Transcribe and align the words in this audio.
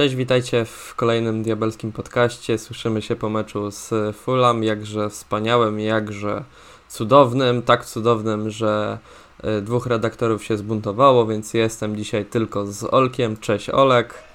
Cześć, 0.00 0.14
witajcie 0.14 0.64
w 0.64 0.94
kolejnym 0.96 1.42
diabelskim 1.42 1.92
podcaście. 1.92 2.58
Słyszymy 2.58 3.02
się 3.02 3.16
po 3.16 3.28
meczu 3.28 3.70
z 3.70 4.16
Fulham, 4.16 4.64
jakże 4.64 5.10
wspaniałym, 5.10 5.80
jakże 5.80 6.44
cudownym, 6.88 7.62
tak 7.62 7.84
cudownym, 7.84 8.50
że 8.50 8.98
e, 9.42 9.60
dwóch 9.60 9.86
redaktorów 9.86 10.44
się 10.44 10.56
zbuntowało, 10.56 11.26
więc 11.26 11.54
jestem 11.54 11.96
dzisiaj 11.96 12.24
tylko 12.24 12.66
z 12.66 12.84
Olkiem. 12.84 13.36
Cześć 13.36 13.70
Olek. 13.70 14.29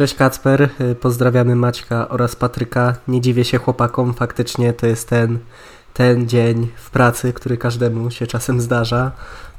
Cześć 0.00 0.14
Kacper, 0.14 0.68
y, 0.80 0.94
pozdrawiamy 0.94 1.56
Maćka 1.56 2.08
oraz 2.08 2.36
Patryka. 2.36 2.94
Nie 3.08 3.20
dziwię 3.20 3.44
się 3.44 3.58
chłopakom, 3.58 4.14
faktycznie 4.14 4.72
to 4.72 4.86
jest 4.86 5.08
ten, 5.08 5.38
ten 5.94 6.28
dzień 6.28 6.68
w 6.76 6.90
pracy, 6.90 7.32
który 7.32 7.56
każdemu 7.56 8.10
się 8.10 8.26
czasem 8.26 8.60
zdarza, 8.60 9.12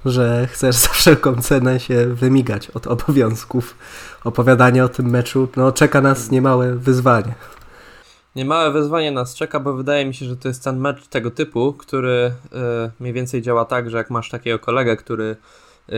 że 0.05 0.48
chcesz 0.52 0.76
za 0.76 0.90
wszelką 0.90 1.41
cenę 1.41 1.80
się 1.80 2.05
wymigać 2.08 2.70
od 2.70 2.88
obowiązków. 2.88 3.76
Opowiadanie 4.23 4.84
o 4.84 4.90
tym 4.90 5.09
meczu, 5.09 5.48
no 5.55 5.72
czeka 5.72 6.02
nas 6.02 6.32
niemałe 6.32 6.76
wyzwanie. 6.76 7.34
Niemałe 8.35 8.71
wyzwanie 8.71 9.12
nas 9.12 9.35
czeka, 9.35 9.60
bo 9.60 9.73
wydaje 9.73 10.05
mi 10.05 10.13
się, 10.13 10.26
że 10.26 10.38
to 10.38 10.48
jest 10.48 10.63
ten 10.63 10.80
mecz 10.80 11.08
tego 11.08 11.32
typu, 11.32 11.73
który 11.73 12.32
y, 12.46 12.91
mniej 12.99 13.13
więcej 13.13 13.41
działa 13.41 13.66
tak, 13.66 13.90
że 13.90 13.98
jak 13.98 14.10
masz 14.10 14.30
takiego 14.30 14.60
kolegę, 14.60 14.98
który 14.98 15.35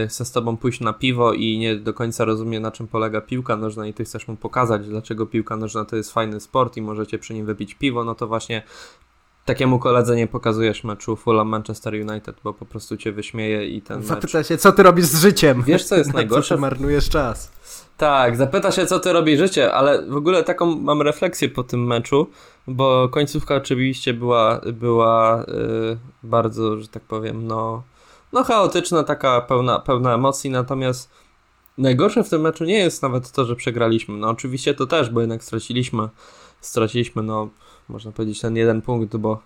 chce 0.08 0.26
z 0.26 0.32
tobą 0.32 0.58
pójść 0.58 0.80
na 0.80 0.94
piwo 0.94 1.34
i 1.34 1.58
nie 1.58 1.76
do 1.76 1.94
końca 1.94 2.26
rozumie 2.26 2.60
na 2.60 2.72
czym 2.72 2.88
polega 2.88 3.22
piłka 3.22 3.56
nożna 3.56 3.88
i 3.88 3.94
ty 3.94 4.04
chcesz 4.04 4.28
mu 4.28 4.36
pokazać, 4.36 4.88
dlaczego 4.88 5.26
piłka 5.26 5.58
nożna 5.58 5.86
to 5.86 5.96
jest 5.96 6.14
fajny 6.14 6.40
sport 6.40 6.78
i 6.78 6.82
możecie 6.82 7.20
przy 7.20 7.34
nim 7.34 7.46
wypić 7.46 7.74
piwo, 7.74 8.04
no 8.04 8.16
to 8.16 8.28
właśnie 8.28 8.64
takiemu 9.46 9.80
koledze 9.80 10.16
nie 10.16 10.28
pokazujesz 10.28 10.84
meczu 10.84 11.16
Fulham 11.16 11.48
Manchester 11.48 11.94
United, 11.94 12.36
bo 12.44 12.54
po 12.54 12.66
prostu 12.66 12.98
cię 12.98 13.12
wyśmieje 13.12 13.68
i 13.68 13.82
ten 13.82 14.04
Zapyta 14.04 14.38
mecz... 14.38 14.48
się, 14.48 14.58
co 14.58 14.72
ty 14.72 14.84
robisz 14.84 15.06
z 15.06 15.22
życiem? 15.22 15.64
Wiesz, 15.64 15.84
co 15.86 15.96
jest 15.96 16.14
najgorsze? 16.20 16.56
Co 16.56 16.62
marnujesz 16.62 17.10
czas. 17.10 17.52
Tak, 17.98 18.36
zapyta 18.36 18.72
się, 18.72 18.86
co 18.86 19.00
ty 19.00 19.14
robisz 19.14 19.40
życie, 19.40 19.74
ale 19.74 20.06
w 20.06 20.16
ogóle 20.16 20.44
taką 20.44 20.66
mam 20.76 21.02
refleksję 21.02 21.50
po 21.50 21.64
tym 21.64 21.88
meczu, 21.88 22.28
bo 22.68 23.10
końcówka 23.10 23.56
oczywiście 23.56 24.14
była, 24.14 24.62
była 24.74 25.46
yy, 25.48 25.98
bardzo, 26.24 26.82
że 26.82 26.88
tak 26.88 27.04
powiem, 27.04 27.48
no 27.48 27.84
no 28.34 28.44
chaotyczna, 28.44 29.04
taka 29.04 29.42
pełna, 29.42 29.80
pełna 29.80 30.14
emocji, 30.14 30.50
natomiast 30.50 31.10
najgorsze 31.78 32.24
w 32.24 32.30
tym 32.30 32.42
meczu 32.42 32.66
nie 32.66 32.78
jest 32.78 33.02
nawet 33.02 33.32
to, 33.32 33.46
że 33.46 33.56
przegraliśmy. 33.56 34.18
No 34.18 34.30
oczywiście 34.30 34.74
to 34.74 34.86
też, 34.86 35.10
bo 35.10 35.22
jednak 35.22 35.44
straciliśmy, 35.44 36.10
straciliśmy, 36.62 37.24
no 37.24 37.50
można 37.90 38.12
powiedzieć 38.12 38.42
ten 38.42 38.56
jeden 38.56 38.82
punkt, 38.82 39.18
bo 39.18 39.42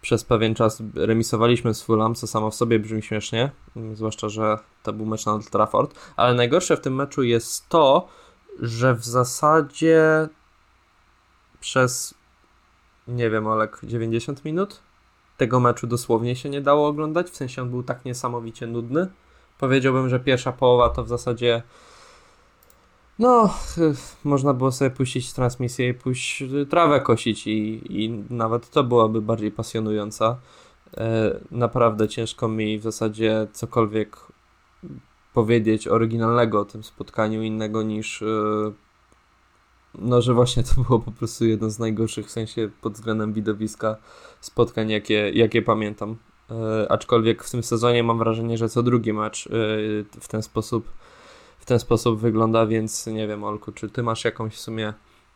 przez 0.00 0.24
pewien 0.24 0.54
czas 0.54 0.82
remisowaliśmy 0.94 1.74
z 1.74 1.82
Fulham, 1.82 2.14
co 2.14 2.26
samo 2.26 2.50
w 2.50 2.54
sobie 2.54 2.78
brzmi 2.78 3.02
śmiesznie, 3.02 3.50
zwłaszcza, 3.94 4.28
że 4.28 4.58
to 4.82 4.92
był 4.92 5.06
mecz 5.06 5.26
na 5.26 5.32
Old 5.32 5.50
Trafford, 5.50 5.94
ale 6.16 6.34
najgorsze 6.34 6.76
w 6.76 6.80
tym 6.80 6.94
meczu 6.94 7.22
jest 7.22 7.68
to, 7.68 8.08
że 8.60 8.94
w 8.94 9.04
zasadzie 9.04 10.28
przez 11.60 12.14
nie 13.08 13.30
wiem, 13.30 13.46
Olek, 13.46 13.78
90 13.82 14.44
minut 14.44 14.80
tego 15.40 15.60
meczu 15.60 15.86
dosłownie 15.86 16.36
się 16.36 16.50
nie 16.50 16.60
dało 16.60 16.88
oglądać, 16.88 17.30
w 17.30 17.36
sensie 17.36 17.62
on 17.62 17.70
był 17.70 17.82
tak 17.82 18.04
niesamowicie 18.04 18.66
nudny. 18.66 19.08
Powiedziałbym, 19.58 20.08
że 20.08 20.20
pierwsza 20.20 20.52
połowa 20.52 20.88
to 20.88 21.04
w 21.04 21.08
zasadzie 21.08 21.62
no, 23.18 23.54
można 24.24 24.54
było 24.54 24.72
sobie 24.72 24.90
puścić 24.90 25.32
transmisję 25.32 25.88
i 25.88 25.94
pójść 25.94 26.44
trawę 26.70 27.00
kosić 27.00 27.46
i, 27.46 27.80
i 28.02 28.10
nawet 28.30 28.70
to 28.70 28.84
byłaby 28.84 29.22
bardziej 29.22 29.50
pasjonująca. 29.50 30.36
E, 30.96 31.40
naprawdę 31.50 32.08
ciężko 32.08 32.48
mi 32.48 32.78
w 32.78 32.82
zasadzie 32.82 33.46
cokolwiek 33.52 34.16
powiedzieć 35.34 35.88
oryginalnego 35.88 36.60
o 36.60 36.64
tym 36.64 36.84
spotkaniu 36.84 37.42
innego 37.42 37.82
niż 37.82 38.22
e, 38.22 38.26
no, 39.98 40.22
że 40.22 40.34
właśnie 40.34 40.62
to 40.62 40.80
było 40.80 40.98
po 40.98 41.10
prostu 41.10 41.46
jedno 41.46 41.70
z 41.70 41.78
najgorszych 41.78 42.26
w 42.26 42.30
sensie 42.30 42.70
pod 42.80 42.92
względem 42.92 43.32
widowiska 43.32 43.96
spotkań, 44.40 44.90
jakie, 44.90 45.30
jakie 45.30 45.62
pamiętam. 45.62 46.16
E, 46.50 46.92
aczkolwiek 46.92 47.44
w 47.44 47.50
tym 47.50 47.62
sezonie 47.62 48.02
mam 48.02 48.18
wrażenie, 48.18 48.58
że 48.58 48.68
co 48.68 48.82
drugi 48.82 49.12
mecz 49.12 49.46
e, 49.46 49.50
w 50.20 50.28
ten 50.28 50.42
sposób 50.42 50.88
w 51.58 51.64
ten 51.64 51.78
sposób 51.78 52.20
wygląda, 52.20 52.66
więc 52.66 53.06
nie 53.06 53.28
wiem, 53.28 53.44
Olku, 53.44 53.72
czy 53.72 53.88
ty 53.88 54.02
masz 54.02 54.24
jakąś 54.24 54.54
w 54.54 54.60
sumie 54.60 54.92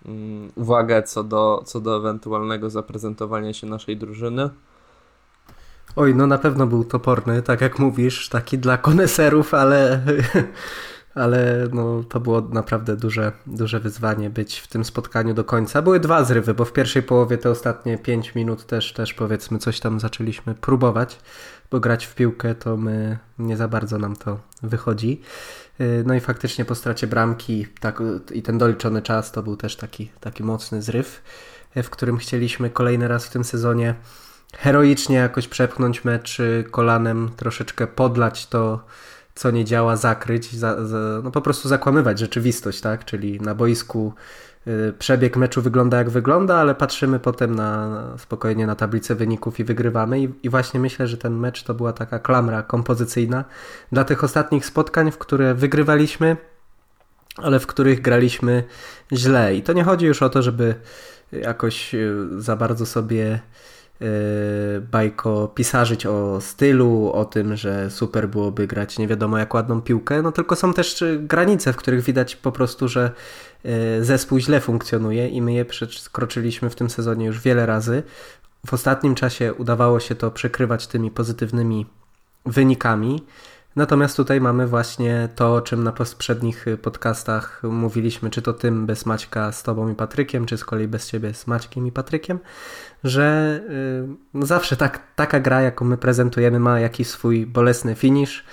mm, 0.07 0.53
uwagę 0.55 1.03
co 1.03 1.25
do, 1.25 1.63
co 1.67 1.81
do 1.81 1.97
ewentualnego 1.97 2.71
zaprezentowania 2.71 3.53
się 3.53 3.67
naszej 3.67 3.97
drużyny? 3.97 4.51
Oj, 5.97 6.15
no 6.15 6.27
na 6.27 6.39
pewno 6.39 6.67
był 6.67 6.85
toporny, 6.85 7.43
tak 7.43 7.61
jak 7.61 7.79
mówisz, 7.79 8.29
taki 8.29 8.59
dla 8.59 8.79
koneserów, 8.79 9.55
ale 9.55 10.03
ale 11.15 11.69
no, 11.73 12.05
to 12.09 12.21
było 12.21 12.41
naprawdę 12.41 12.97
duże, 12.97 13.33
duże 13.47 13.81
wyzwanie 13.81 14.31
być 14.31 14.59
w 14.59 14.67
tym 14.67 14.85
spotkaniu 14.85 15.35
do 15.35 15.45
końca. 15.45 15.83
Były 15.83 16.01
dwa 16.01 16.25
zrywy, 16.25 16.55
bo 16.55 16.65
w 16.65 16.73
pierwszej 16.73 17.03
połowie 17.03 17.39
te 17.39 17.51
ostatnie 17.51 17.99
5 17.99 18.35
minut 18.35 18.67
też, 18.67 18.93
też 18.93 19.15
powiedzmy 19.15 19.59
coś 19.59 19.81
tam 19.81 20.01
zaczęliśmy 20.01 20.55
próbować, 20.55 21.19
bo 21.71 21.81
grać 21.81 22.07
w 22.07 22.15
piłkę 22.15 22.55
to 22.55 22.77
my 22.77 23.19
nie 23.39 23.57
za 23.57 23.69
bardzo 23.69 23.99
nam 23.99 24.17
to 24.17 24.39
wychodzi. 24.63 25.21
Y, 25.81 26.03
no 26.07 26.15
i 26.15 26.21
faktycznie 26.21 26.65
po 26.65 26.75
stracie 26.75 27.07
bramki 27.07 27.67
tak, 27.81 28.03
i 28.33 28.43
ten 28.43 28.59
doliczony 28.59 29.03
czas 29.03 29.33
to 29.33 29.43
był 29.43 29.57
też 29.57 29.77
taki, 29.77 30.11
taki 30.21 30.43
mocny 30.43 30.83
zryw, 30.83 31.23
y, 31.77 31.83
w 31.83 31.91
którym 31.91 32.17
chcieliśmy 32.17 32.71
kolejny 32.71 33.09
raz 33.09 33.27
w 33.27 33.31
tym 33.31 33.45
sezonie 33.45 33.95
heroicznie 34.59 35.17
jakoś 35.17 35.49
przepchnąć 35.49 36.05
mecz 36.05 36.41
y, 36.41 36.65
kolanem, 36.71 37.31
troszeczkę 37.37 37.87
podlać 37.87 38.47
to 38.47 38.85
co 39.35 39.51
nie 39.51 39.65
działa, 39.65 39.97
zakryć, 39.97 40.53
za, 40.53 40.87
za, 40.87 40.99
no 41.25 41.31
po 41.31 41.41
prostu 41.41 41.69
zakłamywać 41.69 42.19
rzeczywistość, 42.19 42.81
tak? 42.81 43.05
Czyli 43.05 43.41
na 43.41 43.55
boisku 43.55 44.13
y, 44.67 44.93
przebieg 44.99 45.37
meczu 45.37 45.63
wygląda 45.63 45.99
jak 45.99 46.11
wygląda, 46.11 46.57
ale 46.57 46.75
patrzymy 46.75 47.21
potem 47.21 47.55
na, 47.55 48.03
spokojnie 48.19 48.67
na 48.67 48.75
tablicę 48.75 49.15
wyników 49.15 49.61
i 49.61 49.65
wygrywamy. 49.65 50.21
I, 50.21 50.29
I, 50.43 50.51
właśnie 50.51 50.81
myślę, 50.81 51.07
że 51.07 51.17
ten 51.17 51.35
mecz 51.35 51.63
to 51.63 51.75
była 51.75 51.93
taka 51.93 52.19
klamra 52.19 52.63
kompozycyjna 52.63 53.45
dla 53.93 54.05
tych 54.05 54.25
ostatnich 54.25 54.67
spotkań, 54.67 55.11
w 55.11 55.19
które 55.19 55.55
wygrywaliśmy, 55.55 56.37
ale 57.37 57.61
w 57.61 57.67
których 57.67 58.01
graliśmy 58.01 58.65
źle. 59.13 59.55
I 59.55 59.63
to 59.63 59.73
nie 59.73 59.85
chodzi 59.85 60.07
już 60.07 60.23
o 60.23 60.31
to, 60.31 60.43
żeby 60.43 60.75
jakoś 61.33 61.95
y, 61.95 62.27
za 62.39 62.57
bardzo 62.57 62.87
sobie 62.87 63.41
bajko 64.91 65.49
pisarzyć 65.49 66.07
o 66.07 66.41
stylu, 66.41 67.13
o 67.13 67.25
tym, 67.25 67.57
że 67.57 67.91
super 67.91 68.29
byłoby 68.29 68.67
grać 68.67 68.99
nie 68.99 69.09
wiadomo 69.09 69.39
jak 69.39 69.55
ładną 69.55 69.83
piłkę, 69.83 70.23
no 70.23 70.33
tylko 70.33 70.57
są 70.57 70.75
też 70.75 71.03
e, 71.03 71.19
granice, 71.19 71.73
w 71.73 71.77
których 71.77 72.05
widać 72.05 72.37
po 72.37 72.53
prostu, 72.53 72.89
że 72.89 73.11
e, 73.65 74.05
zespół 74.05 74.39
źle 74.39 74.61
funkcjonuje 74.61 75.29
i 75.29 75.43
my 75.43 75.53
je 75.53 75.65
przekroczyliśmy 75.65 76.71
w 76.71 76.75
tym 76.75 76.91
sezonie 76.91 77.27
już 77.27 77.41
wiele 77.41 77.67
razy. 77.67 78.03
W 78.67 78.75
ostatnim 78.75 79.15
czasie 79.15 79.55
udawało 79.55 80.01
się 80.01 80.15
to 80.15 80.31
przekrywać 80.31 80.87
tymi 80.87 81.11
pozytywnymi 81.11 81.87
wynikami. 82.47 83.25
Natomiast 83.77 84.17
tutaj 84.17 84.41
mamy 84.41 84.67
właśnie 84.67 85.29
to, 85.35 85.55
o 85.55 85.61
czym 85.61 85.85
na 85.85 85.93
poprzednich 85.93 86.67
podcastach 86.83 87.63
mówiliśmy, 87.63 88.31
czy 88.31 88.43
to 88.43 88.53
tym 88.53 88.87
bez 88.87 89.07
Maćka 89.07 89.53
z 89.53 89.63
Tobą 89.63 89.89
i 89.89 89.95
Patrykiem, 89.95 90.47
czy 90.47 90.59
z 90.59 90.65
kolei 90.65 90.89
bez 90.89 91.11
Ciebie 91.11 91.35
z 91.35 91.47
Maćkiem 91.47 91.87
i 91.87 91.93
Patrykiem, 91.93 92.39
że 93.05 93.61
y, 93.71 94.17
no 94.35 94.47
zawsze 94.47 94.77
tak, 94.77 95.01
taka 95.17 95.41
gra, 95.41 95.63
jaką 95.63 95.85
my 95.85 95.97
prezentujemy, 95.97 96.61
ma 96.61 96.81
jakiś 96.81 97.09
swój 97.09 97.47
bolesny 97.47 97.95
finish. 97.95 98.45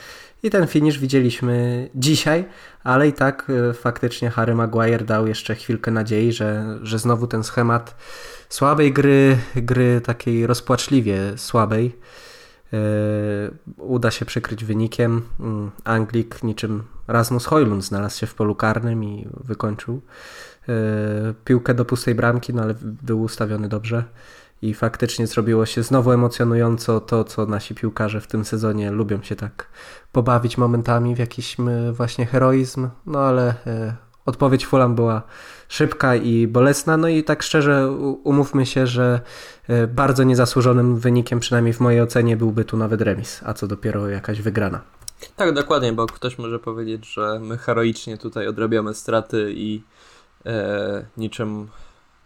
I 0.44 0.50
ten 0.50 0.67
finish 0.67 1.00
widzieliśmy 1.00 1.89
dzisiaj, 1.95 2.45
ale 2.84 3.07
i 3.07 3.13
tak 3.13 3.50
y, 3.50 3.73
faktycznie 3.73 4.29
Harry 4.29 4.56
Maguire 4.56 5.06
dał 5.06 5.28
jeszcze 5.28 5.56
chwilkę 5.56 5.91
nadziei, 5.91 6.31
że, 6.31 6.79
że 6.84 7.00
znowu 7.00 7.28
ten 7.28 7.44
schemat 7.44 7.95
słabej 8.50 8.94
gry, 8.94 9.38
gry 9.56 10.01
takiej 10.01 10.48
rozpłaczliwie 10.48 11.18
słabej, 11.38 11.95
yy, 12.71 12.80
uda 13.77 14.12
się 14.12 14.25
przykryć 14.25 14.65
wynikiem. 14.65 15.21
Mm, 15.39 15.71
Anglik 15.83 16.44
niczym 16.44 16.83
Rasmus 17.07 17.45
Hojlund 17.45 17.83
znalazł 17.83 18.19
się 18.19 18.27
w 18.27 18.36
polu 18.36 18.56
karnym 18.56 19.03
i 19.03 19.27
wykończył 19.44 20.01
piłkę 21.45 21.74
do 21.74 21.86
pustej 21.86 22.15
bramki, 22.15 22.53
no 22.53 22.62
ale 22.62 22.75
był 22.81 23.21
ustawiony 23.21 23.69
dobrze 23.69 24.03
i 24.62 24.74
faktycznie 24.74 25.28
zrobiło 25.28 25.66
się 25.66 25.84
znowu 25.84 26.12
emocjonująco 26.12 27.00
to, 27.00 27.24
co 27.24 27.46
nasi 27.46 27.75
piłkarze 27.75 28.22
w 28.22 28.28
tym 28.28 28.46
sezonie 28.46 28.92
lubią 28.92 29.24
się 29.24 29.36
tak 29.36 29.68
pobawić 30.12 30.58
momentami 30.58 31.16
w 31.16 31.19
jakiś 31.19 31.58
właśnie 31.92 32.25
heroizm, 32.25 32.90
no 33.06 33.19
ale 33.19 33.54
e, 33.68 33.96
odpowiedź 34.25 34.66
Fulham 34.66 34.96
była 34.96 35.22
szybka 35.68 36.16
i 36.16 36.48
bolesna, 36.48 36.98
no 36.98 37.08
i 37.08 37.24
tak 37.24 37.44
szczerze 37.44 37.92
umówmy 38.24 38.66
się, 38.66 38.88
że 38.88 39.22
e, 39.68 39.88
bardzo 39.88 40.24
niezasłużonym 40.24 40.98
wynikiem, 40.98 41.40
przynajmniej 41.40 41.74
w 41.74 41.80
mojej 41.80 42.02
ocenie, 42.02 42.38
byłby 42.38 42.66
tu 42.66 42.78
nawet 42.78 43.02
remis, 43.02 43.42
a 43.46 43.54
co 43.54 43.68
dopiero 43.68 44.10
jakaś 44.10 44.42
wygrana. 44.42 44.81
Tak, 45.36 45.54
dokładnie, 45.54 45.94
bo 45.94 46.08
ktoś 46.08 46.38
może 46.38 46.60
powiedzieć, 46.60 47.13
że 47.13 47.40
my 47.40 47.58
heroicznie 47.58 48.18
tutaj 48.18 48.48
odrabiamy 48.48 48.94
straty 48.94 49.54
i 49.56 49.84
e, 50.46 51.06
niczym 51.18 51.68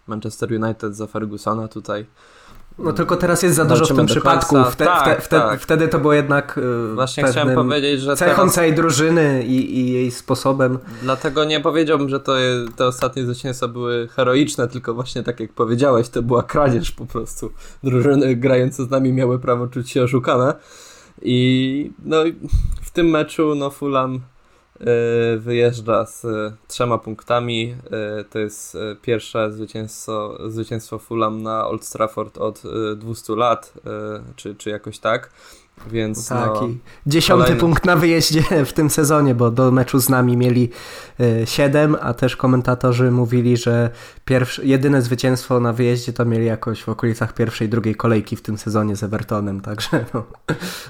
Manchester 0.07 0.53
United 0.63 0.95
za 0.95 1.07
Fergusona 1.07 1.67
tutaj. 1.67 2.05
No 2.79 2.93
tylko 2.93 3.17
teraz 3.17 3.43
jest 3.43 3.55
za 3.55 3.65
dużo 3.65 3.85
w 3.85 3.95
tym 3.95 4.05
przypadku. 4.05 4.55
Wte, 4.71 4.85
tak, 4.85 5.21
wte, 5.21 5.39
tak. 5.39 5.61
Wtedy 5.61 5.87
to 5.87 5.99
było 5.99 6.13
jednak 6.13 6.59
Właśnie 6.95 7.23
chciałem 7.23 7.55
powiedzieć, 7.55 8.01
że 8.01 8.15
cechą 8.15 8.35
teraz... 8.35 8.53
całej 8.53 8.73
drużyny 8.73 9.43
i, 9.43 9.79
i, 9.79 9.91
jej 9.91 10.11
sposobem. 10.11 10.79
Dlatego 11.01 11.45
nie 11.45 11.59
powiedziałbym, 11.59 12.09
że 12.09 12.19
to 12.19 12.33
te 12.75 12.85
ostatnie 12.85 13.23
zwycięstwa 13.23 13.67
były 13.67 14.07
heroiczne, 14.07 14.67
tylko 14.67 14.93
właśnie 14.93 15.23
tak 15.23 15.39
jak 15.39 15.53
powiedziałeś, 15.53 16.09
to 16.09 16.21
była 16.21 16.43
kradzież 16.43 16.91
po 16.91 17.05
prostu. 17.05 17.51
Drużyny 17.83 18.35
grające 18.35 18.83
z 18.83 18.89
nami 18.89 19.13
miały 19.13 19.39
prawo 19.39 19.67
czuć 19.67 19.89
się 19.89 20.03
oszukane. 20.03 20.53
I 21.21 21.91
no, 22.05 22.17
w 22.81 22.91
tym 22.91 23.09
meczu 23.09 23.55
no, 23.55 23.69
Fulham 23.69 24.19
wyjeżdża 25.37 26.05
z 26.05 26.25
trzema 26.67 26.97
punktami. 26.97 27.75
Y, 28.19 28.23
to 28.23 28.39
jest 28.39 28.77
pierwsze 29.01 29.51
zwycięstwo, 29.51 30.37
zwycięstwo 30.49 30.99
Fulham 30.99 31.43
na 31.43 31.67
Old 31.67 31.89
Trafford 31.89 32.37
od 32.37 32.63
200 32.95 33.35
lat, 33.35 33.73
czy, 34.35 34.55
czy 34.55 34.69
jakoś 34.69 34.99
tak. 34.99 35.29
Więc 35.91 36.27
tak, 36.27 36.49
no, 36.53 36.67
i 36.67 36.79
dziesiąty 37.07 37.43
kolejny... 37.43 37.59
punkt 37.59 37.85
na 37.85 37.95
wyjeździe 37.95 38.43
w 38.65 38.73
tym 38.73 38.89
sezonie, 38.89 39.35
bo 39.35 39.51
do 39.51 39.71
meczu 39.71 39.99
z 39.99 40.09
nami 40.09 40.37
mieli 40.37 40.69
y, 41.19 41.43
siedem, 41.45 41.97
a 42.01 42.13
też 42.13 42.35
komentatorzy 42.35 43.11
mówili, 43.11 43.57
że 43.57 43.89
pierwsze, 44.25 44.65
jedyne 44.65 45.01
zwycięstwo 45.01 45.59
na 45.59 45.73
wyjeździe 45.73 46.13
to 46.13 46.25
mieli 46.25 46.45
jakoś 46.45 46.83
w 46.83 46.89
okolicach 46.89 47.33
pierwszej, 47.33 47.69
drugiej 47.69 47.95
kolejki 47.95 48.35
w 48.35 48.41
tym 48.41 48.57
sezonie 48.57 48.95
z 48.95 49.03
Evertonem, 49.03 49.61
także 49.61 50.05
no, 50.13 50.23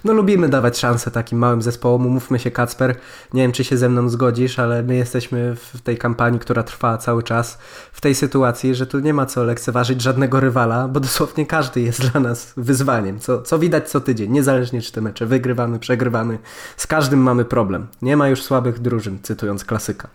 no 0.04 0.14
lubimy 0.14 0.50
dawać 0.50 0.78
szansę 0.78 1.12
takim 1.12 1.40
małym 1.40 1.62
zespołom. 1.62 2.06
Umówmy 2.06 2.40
się, 2.40 2.52
Kacper, 2.52 2.96
nie 3.34 3.42
wiem 3.42 3.52
czy 3.52 3.64
się 3.64 3.78
ze 3.78 3.90
mną 3.90 4.10
zgodzisz, 4.10 4.60
ale 4.60 4.84
my 4.84 4.96
jesteśmy 4.96 5.56
w 5.56 5.82
tej 5.82 5.98
kampanii, 5.98 6.40
która 6.40 6.64
trwa 6.64 6.98
cały 6.98 7.24
czas, 7.24 7.58
w 7.92 8.02
tej 8.02 8.16
sytuacji, 8.16 8.76
że 8.76 8.88
tu 8.88 9.00
nie 9.00 9.14
ma 9.14 9.26
co 9.26 9.44
lekceważyć 9.44 10.02
żadnego 10.02 10.40
rywala, 10.40 10.88
bo 10.88 11.00
dosłownie 11.00 11.46
każdy 11.46 11.82
jest 11.82 12.02
dla 12.02 12.20
nas 12.20 12.54
wyzwaniem, 12.58 13.20
co, 13.20 13.42
co 13.42 13.60
widać 13.60 13.90
co 13.90 14.02
tydzień, 14.02 14.32
niezależnie 14.32 14.75
czy 14.82 14.92
te 14.92 15.02
mecze 15.02 15.26
wygrywamy, 15.26 15.80
przegrywamy, 15.80 16.40
z 16.78 16.88
każdym 16.88 17.20
mamy 17.20 17.46
problem. 17.46 17.88
Nie 18.02 18.18
ma 18.18 18.30
już 18.30 18.44
słabych 18.44 18.80
drużyn, 18.80 19.20
cytując 19.24 19.66
klasyka. 19.66 20.08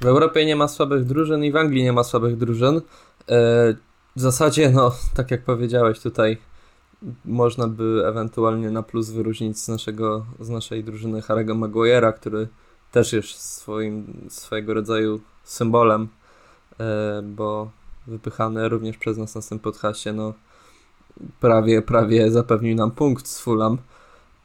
W 0.00 0.06
Europie 0.06 0.46
nie 0.46 0.56
ma 0.56 0.68
słabych 0.68 1.04
drużyn 1.04 1.44
i 1.44 1.52
w 1.52 1.56
Anglii 1.56 1.82
nie 1.82 1.92
ma 1.92 2.04
słabych 2.04 2.36
drużyn. 2.36 2.76
E, 2.76 2.80
w 4.16 4.20
zasadzie, 4.20 4.70
no, 4.70 4.92
tak 5.16 5.30
jak 5.30 5.44
powiedziałeś 5.44 6.00
tutaj, 6.00 6.38
można 7.24 7.68
by 7.68 8.02
ewentualnie 8.06 8.70
na 8.70 8.82
plus 8.82 9.10
wyróżnić 9.10 9.58
z, 9.58 9.68
naszego, 9.68 10.26
z 10.40 10.48
naszej 10.48 10.84
drużyny 10.84 11.20
Harry'ego 11.20 11.58
Maguire'a, 11.58 12.12
który 12.12 12.48
też 12.92 13.12
jest 13.12 13.40
swoim, 13.40 14.26
swojego 14.28 14.74
rodzaju 14.74 15.20
symbolem, 15.44 16.08
e, 16.80 17.22
bo 17.22 17.70
wypychany 18.06 18.68
również 18.68 18.96
przez 18.96 19.18
nas 19.18 19.34
na 19.34 19.42
tym 19.42 19.58
podcaście, 19.58 20.12
no 20.12 20.34
prawie, 21.40 21.82
prawie 21.82 22.30
zapewnił 22.30 22.76
nam 22.76 22.90
punkt 22.90 23.28
z 23.28 23.40
Fulham. 23.40 23.78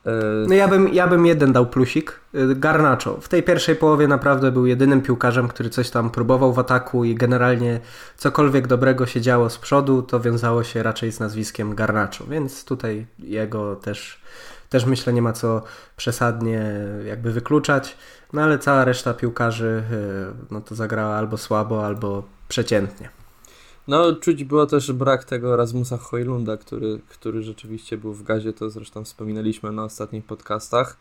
E, 0.06 0.12
no 0.48 0.56
ja 0.56 0.68
bym, 0.68 0.94
ja 0.94 1.08
bym 1.08 1.26
jeden 1.26 1.54
dał 1.54 1.66
plusik. 1.66 2.20
E, 2.34 2.56
Garnacho. 2.56 3.18
W 3.22 3.30
tej 3.30 3.44
pierwszej 3.44 3.76
połowie 3.76 4.08
naprawdę 4.08 4.52
był 4.52 4.66
jedynym 4.66 5.02
piłkarzem, 5.02 5.48
który 5.48 5.70
coś 5.70 5.90
tam 5.90 6.10
próbował 6.10 6.54
w 6.54 6.60
ataku 6.60 7.06
i 7.06 7.16
generalnie 7.16 7.80
cokolwiek 8.18 8.68
dobrego 8.68 9.06
się 9.06 9.22
działo 9.22 9.50
z 9.50 9.58
przodu, 9.58 10.02
to 10.02 10.20
wiązało 10.20 10.64
się 10.64 10.84
raczej 10.84 11.12
z 11.12 11.20
nazwiskiem 11.20 11.76
Garnacho, 11.76 12.26
więc 12.26 12.66
tutaj 12.66 13.06
jego 13.20 13.76
też, 13.76 14.22
też 14.70 14.86
myślę 14.86 15.14
nie 15.14 15.22
ma 15.22 15.34
co 15.34 15.64
przesadnie 15.98 16.74
jakby 17.06 17.32
wykluczać, 17.32 17.98
no 18.34 18.42
ale 18.42 18.60
cała 18.60 18.86
reszta 18.86 19.14
piłkarzy 19.14 19.84
e, 19.92 20.52
no 20.52 20.62
to 20.62 20.76
zagrała 20.76 21.16
albo 21.16 21.38
słabo, 21.38 21.86
albo 21.86 22.24
przeciętnie. 22.48 23.10
No, 23.88 24.14
czuć 24.14 24.44
było 24.44 24.66
też 24.66 24.92
brak 24.92 25.24
tego 25.24 25.56
Rasmusa 25.56 25.98
Hojlunda, 25.98 26.58
który, 26.58 27.00
który 27.10 27.44
rzeczywiście 27.44 27.98
był 27.98 28.14
w 28.14 28.24
gazie, 28.24 28.54
to 28.54 28.70
zresztą 28.70 29.04
wspominaliśmy 29.04 29.72
na 29.72 29.84
ostatnich 29.84 30.26
podcastach. 30.26 30.98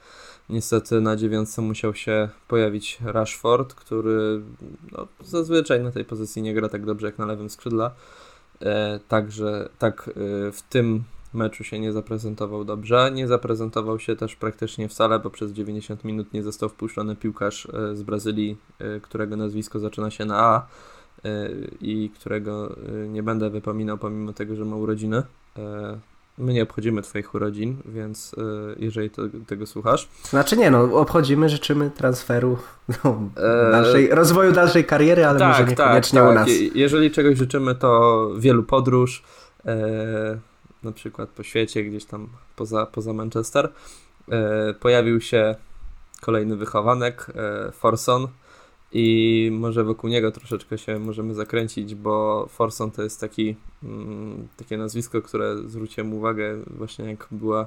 Niestety 0.49 1.01
na 1.01 1.17
dziewiątce 1.17 1.63
musiał 1.63 1.95
się 1.95 2.29
pojawić 2.49 2.99
Rashford, 3.05 3.75
który 3.75 4.43
no, 4.93 5.07
zazwyczaj 5.21 5.83
na 5.83 5.91
tej 5.91 6.05
pozycji 6.05 6.43
nie 6.43 6.55
gra 6.55 6.69
tak 6.69 6.87
dobrze 6.87 7.07
jak 7.07 7.19
na 7.19 7.27
lewym 7.27 7.51
skrzydle. 7.51 7.91
E, 8.63 9.01
także 9.09 9.69
tak 9.79 10.09
e, 10.09 10.13
w 10.53 10.63
tym 10.63 11.05
meczu 11.35 11.65
się 11.65 11.79
nie 11.79 11.93
zaprezentował 11.93 12.65
dobrze. 12.65 13.11
Nie 13.15 13.29
zaprezentował 13.29 13.99
się 13.99 14.17
też 14.17 14.37
praktycznie 14.37 14.89
wcale, 14.89 15.19
bo 15.19 15.31
przez 15.31 15.53
90 15.53 16.05
minut 16.05 16.33
nie 16.33 16.43
został 16.43 16.69
wpuszczony 16.69 17.17
piłkarz 17.17 17.67
e, 17.67 17.97
z 17.97 18.03
Brazylii, 18.03 18.57
e, 18.79 19.01
którego 19.01 19.37
nazwisko 19.37 19.79
zaczyna 19.79 20.11
się 20.11 20.25
na 20.25 20.39
A 20.39 20.67
i 21.81 22.11
którego 22.15 22.77
y, 23.05 23.09
nie 23.09 23.23
będę 23.23 23.51
wypominał 23.51 23.99
pomimo 23.99 24.33
tego, 24.33 24.57
że 24.57 24.65
ma 24.65 24.77
urodziny. 24.77 25.23
E, 25.59 25.99
my 26.39 26.53
nie 26.53 26.63
obchodzimy 26.63 27.03
Twoich 27.03 27.35
urodzin, 27.35 27.77
więc 27.87 28.35
jeżeli 28.79 29.11
to, 29.11 29.23
tego 29.47 29.67
słuchasz. 29.67 30.09
Znaczy 30.23 30.57
nie, 30.57 30.71
no 30.71 30.83
obchodzimy, 30.83 31.49
życzymy 31.49 31.91
transferu, 31.91 32.59
no, 33.05 33.21
e, 33.37 33.71
dalszej, 33.73 34.09
rozwoju 34.09 34.53
dalszej 34.53 34.85
kariery, 34.85 35.27
ale 35.27 35.39
tak, 35.39 35.49
może 35.49 35.71
niekoniecznie 35.71 36.21
tak, 36.21 36.31
u 36.31 36.33
nas. 36.33 36.49
Jeżeli 36.75 37.11
czegoś 37.11 37.39
życzymy, 37.39 37.75
to 37.75 38.31
wielu 38.39 38.63
podróż, 38.63 39.23
e, 39.67 39.77
na 40.83 40.93
przykład 40.93 41.29
po 41.29 41.43
świecie, 41.43 41.85
gdzieś 41.85 42.05
tam 42.05 42.29
poza, 42.57 42.87
poza 42.87 43.13
Manchester. 43.13 43.73
Pojawił 44.81 45.21
się 45.21 45.55
kolejny 46.21 46.57
wychowanek, 46.57 47.27
Forson, 47.73 48.29
i 48.95 49.49
może 49.53 49.85
wokół 49.85 50.11
niego 50.11 50.33
troszeczkę 50.33 50.79
się 50.79 50.99
możemy 50.99 51.35
zakręcić, 51.35 51.95
bo 51.95 52.47
Forson 52.51 52.91
to 52.91 53.03
jest 53.03 53.21
taki, 53.21 53.57
mm, 53.83 54.49
takie 54.57 54.77
nazwisko, 54.79 55.23
które 55.23 55.57
zwróciłem 55.69 56.15
uwagę 56.15 56.57
właśnie 56.67 57.05
jak 57.05 57.29
była, 57.31 57.67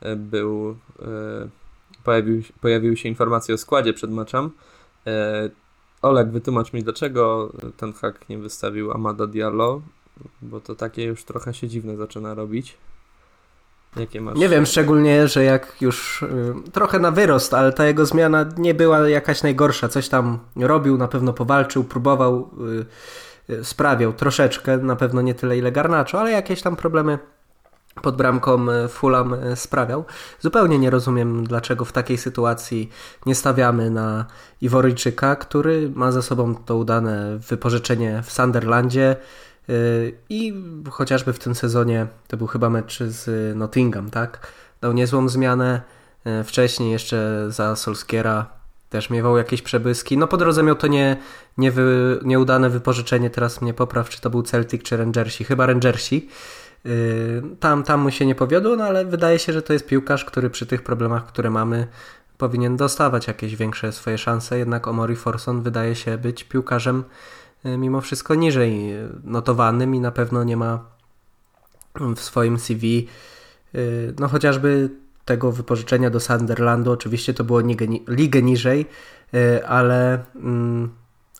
e, 0.00 0.16
był, 0.16 0.76
e, 1.02 1.48
pojawił, 2.04 2.42
pojawiły 2.60 2.96
się 2.96 3.08
informacje 3.08 3.54
o 3.54 3.58
składzie 3.58 3.92
przed 3.92 4.10
meczem. 4.10 4.50
E, 5.06 5.50
Oleg, 6.02 6.30
wytłumacz 6.30 6.72
mi, 6.72 6.82
dlaczego 6.82 7.52
ten 7.76 7.92
hak 7.92 8.28
nie 8.28 8.38
wystawił 8.38 8.92
Amada 8.92 9.26
Diallo, 9.26 9.82
bo 10.42 10.60
to 10.60 10.74
takie 10.74 11.04
już 11.04 11.24
trochę 11.24 11.54
się 11.54 11.68
dziwne 11.68 11.96
zaczyna 11.96 12.34
robić. 12.34 12.76
Jakie 13.98 14.20
masz? 14.20 14.38
Nie 14.38 14.48
wiem, 14.48 14.66
szczególnie, 14.66 15.28
że 15.28 15.44
jak 15.44 15.76
już 15.80 16.22
y, 16.22 16.54
trochę 16.72 16.98
na 16.98 17.10
wyrost, 17.10 17.54
ale 17.54 17.72
ta 17.72 17.86
jego 17.86 18.06
zmiana 18.06 18.46
nie 18.56 18.74
była 18.74 19.08
jakaś 19.08 19.42
najgorsza. 19.42 19.88
Coś 19.88 20.08
tam 20.08 20.38
robił, 20.56 20.98
na 20.98 21.08
pewno 21.08 21.32
powalczył, 21.32 21.84
próbował, 21.84 22.50
y, 23.48 23.52
y, 23.54 23.64
sprawiał 23.64 24.12
troszeczkę, 24.12 24.78
na 24.78 24.96
pewno 24.96 25.22
nie 25.22 25.34
tyle 25.34 25.58
ile 25.58 25.72
Garnaczo, 25.72 26.20
ale 26.20 26.30
jakieś 26.30 26.62
tam 26.62 26.76
problemy 26.76 27.18
pod 28.02 28.16
bramką 28.16 28.70
y, 28.70 28.88
Fulham 28.88 29.34
y, 29.34 29.56
sprawiał. 29.56 30.04
Zupełnie 30.40 30.78
nie 30.78 30.90
rozumiem, 30.90 31.46
dlaczego 31.46 31.84
w 31.84 31.92
takiej 31.92 32.18
sytuacji 32.18 32.90
nie 33.26 33.34
stawiamy 33.34 33.90
na 33.90 34.26
Iworyjczyka, 34.60 35.36
który 35.36 35.90
ma 35.94 36.12
za 36.12 36.22
sobą 36.22 36.54
to 36.54 36.76
udane 36.76 37.38
wypożyczenie 37.38 38.22
w 38.24 38.32
Sunderlandzie 38.32 39.16
I 40.28 40.54
chociażby 40.90 41.32
w 41.32 41.38
tym 41.38 41.54
sezonie, 41.54 42.06
to 42.28 42.36
był 42.36 42.46
chyba 42.46 42.70
mecz 42.70 43.02
z 43.02 43.56
Nottingham, 43.56 44.10
tak? 44.10 44.52
Dał 44.80 44.92
niezłą 44.92 45.28
zmianę. 45.28 45.80
Y, 46.40 46.44
wcześniej 46.44 46.92
jeszcze 46.92 47.46
za 47.48 47.76
Solskiera 47.76 48.46
też 48.90 49.10
miewał 49.10 49.36
jakieś 49.36 49.62
przebłyski. 49.62 50.18
No 50.18 50.26
po 50.26 50.36
drodze 50.36 50.62
miał 50.62 50.74
to 50.74 50.86
nie, 50.86 51.16
nie 51.58 51.70
wy, 51.70 52.18
nieudane 52.24 52.70
wypożyczenie, 52.70 53.30
teraz 53.30 53.62
mnie 53.62 53.74
popraw, 53.74 54.08
czy 54.08 54.20
to 54.20 54.30
był 54.30 54.42
Celtic 54.42 54.82
czy 54.82 54.96
Rangersi. 54.96 55.44
Chyba 55.44 55.66
Rangersi. 55.66 56.28
Y, 56.86 57.42
tam, 57.60 57.82
tam 57.82 58.00
mu 58.00 58.10
się 58.10 58.26
nie 58.26 58.34
powiodło, 58.34 58.76
no 58.76 58.84
ale 58.84 59.04
wydaje 59.04 59.38
się, 59.38 59.52
że 59.52 59.62
to 59.62 59.72
jest 59.72 59.86
piłkarz, 59.86 60.24
który 60.24 60.50
przy 60.50 60.66
tych 60.66 60.82
problemach, 60.82 61.26
które 61.26 61.50
mamy, 61.50 61.86
powinien 62.38 62.76
dostawać 62.76 63.26
jakieś 63.26 63.56
większe 63.56 63.92
swoje 63.92 64.18
szanse. 64.18 64.58
Jednak 64.58 64.88
Omori 64.88 65.16
Forson 65.16 65.62
wydaje 65.62 65.94
się 65.94 66.18
być 66.18 66.44
piłkarzem 66.44 67.04
mimo 67.78 68.00
wszystko 68.00 68.34
niżej 68.34 68.94
notowanym 69.24 69.94
i 69.94 70.00
na 70.00 70.10
pewno 70.10 70.44
nie 70.44 70.56
ma 70.56 70.96
w 72.16 72.20
swoim 72.20 72.58
CV 72.58 73.08
e, 73.74 73.78
no 74.18 74.28
chociażby 74.28 74.90
tego 75.24 75.52
wypożyczenia 75.52 76.10
do 76.10 76.20
Sunderlandu. 76.20 76.92
Oczywiście 76.92 77.34
to 77.34 77.44
było 77.44 77.60
ligę, 77.60 77.86
ligę 78.08 78.42
niżej, 78.42 78.86
e, 79.34 79.66
ale, 79.68 80.24
mm, 80.34 80.90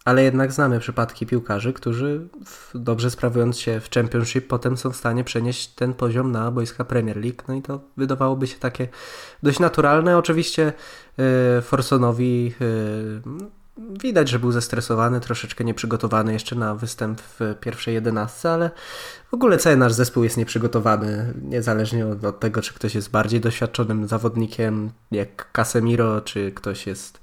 ale 0.04 0.22
jednak 0.22 0.52
znamy 0.52 0.80
przypadki 0.80 1.26
piłkarzy, 1.26 1.72
którzy 1.72 2.28
dobrze 2.74 3.10
sprawując 3.10 3.58
się 3.58 3.80
w 3.80 3.90
Championship 3.90 4.46
potem 4.46 4.76
są 4.76 4.90
w 4.90 4.96
stanie 4.96 5.24
przenieść 5.24 5.68
ten 5.68 5.94
poziom 5.94 6.32
na 6.32 6.50
boiska 6.50 6.84
Premier 6.84 7.16
League. 7.16 7.42
No 7.48 7.54
i 7.54 7.62
to 7.62 7.80
wydawałoby 7.96 8.46
się 8.46 8.58
takie 8.58 8.88
dość 9.42 9.58
naturalne. 9.58 10.18
Oczywiście 10.18 10.72
Forsonowi 11.62 12.54
widać, 13.78 14.28
że 14.28 14.38
był 14.38 14.52
zestresowany, 14.52 15.20
troszeczkę 15.20 15.64
nieprzygotowany 15.64 16.32
jeszcze 16.32 16.56
na 16.56 16.74
występ 16.74 17.20
w 17.20 17.54
pierwszej 17.60 17.94
jedenastce, 17.94 18.50
ale 18.50 18.70
w 19.30 19.34
ogóle 19.34 19.58
cały 19.58 19.76
nasz 19.76 19.92
zespół 19.92 20.24
jest 20.24 20.36
nieprzygotowany, 20.36 21.34
niezależnie 21.42 22.06
od, 22.06 22.40
tego, 22.40 22.62
czy 22.62 22.74
ktoś 22.74 22.94
jest 22.94 23.10
bardziej 23.10 23.40
doświadczonym 23.40 24.08
zawodnikiem 24.08 24.90
jak 25.10 25.52
Casemiro, 25.52 26.20
czy 26.20 26.52
ktoś 26.52 26.86
jest 26.86 27.20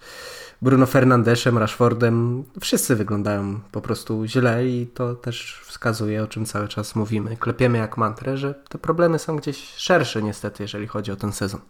Bruno 0.61 0.85
Fernandeszem, 0.85 1.57
Rashfordem. 1.57 2.43
Wszyscy 2.61 2.95
wyglądają 2.95 3.59
po 3.71 3.81
prostu 3.81 4.25
źle 4.25 4.67
i 4.67 4.87
to 4.87 5.15
też 5.15 5.61
wskazuje, 5.65 6.23
o 6.23 6.27
czym 6.27 6.45
cały 6.45 6.67
czas 6.67 6.95
mówimy. 6.95 7.37
Klepiemy 7.37 7.77
jak 7.77 7.97
mantrę, 7.97 8.37
że 8.37 8.53
te 8.53 8.77
problemy 8.77 9.19
są 9.19 9.37
gdzieś 9.37 9.73
szersze 9.75 10.23
niestety, 10.23 10.63
jeżeli 10.63 10.87
chodzi 10.87 11.11
o 11.11 11.15
ten 11.15 11.31
sezon. 11.31 11.61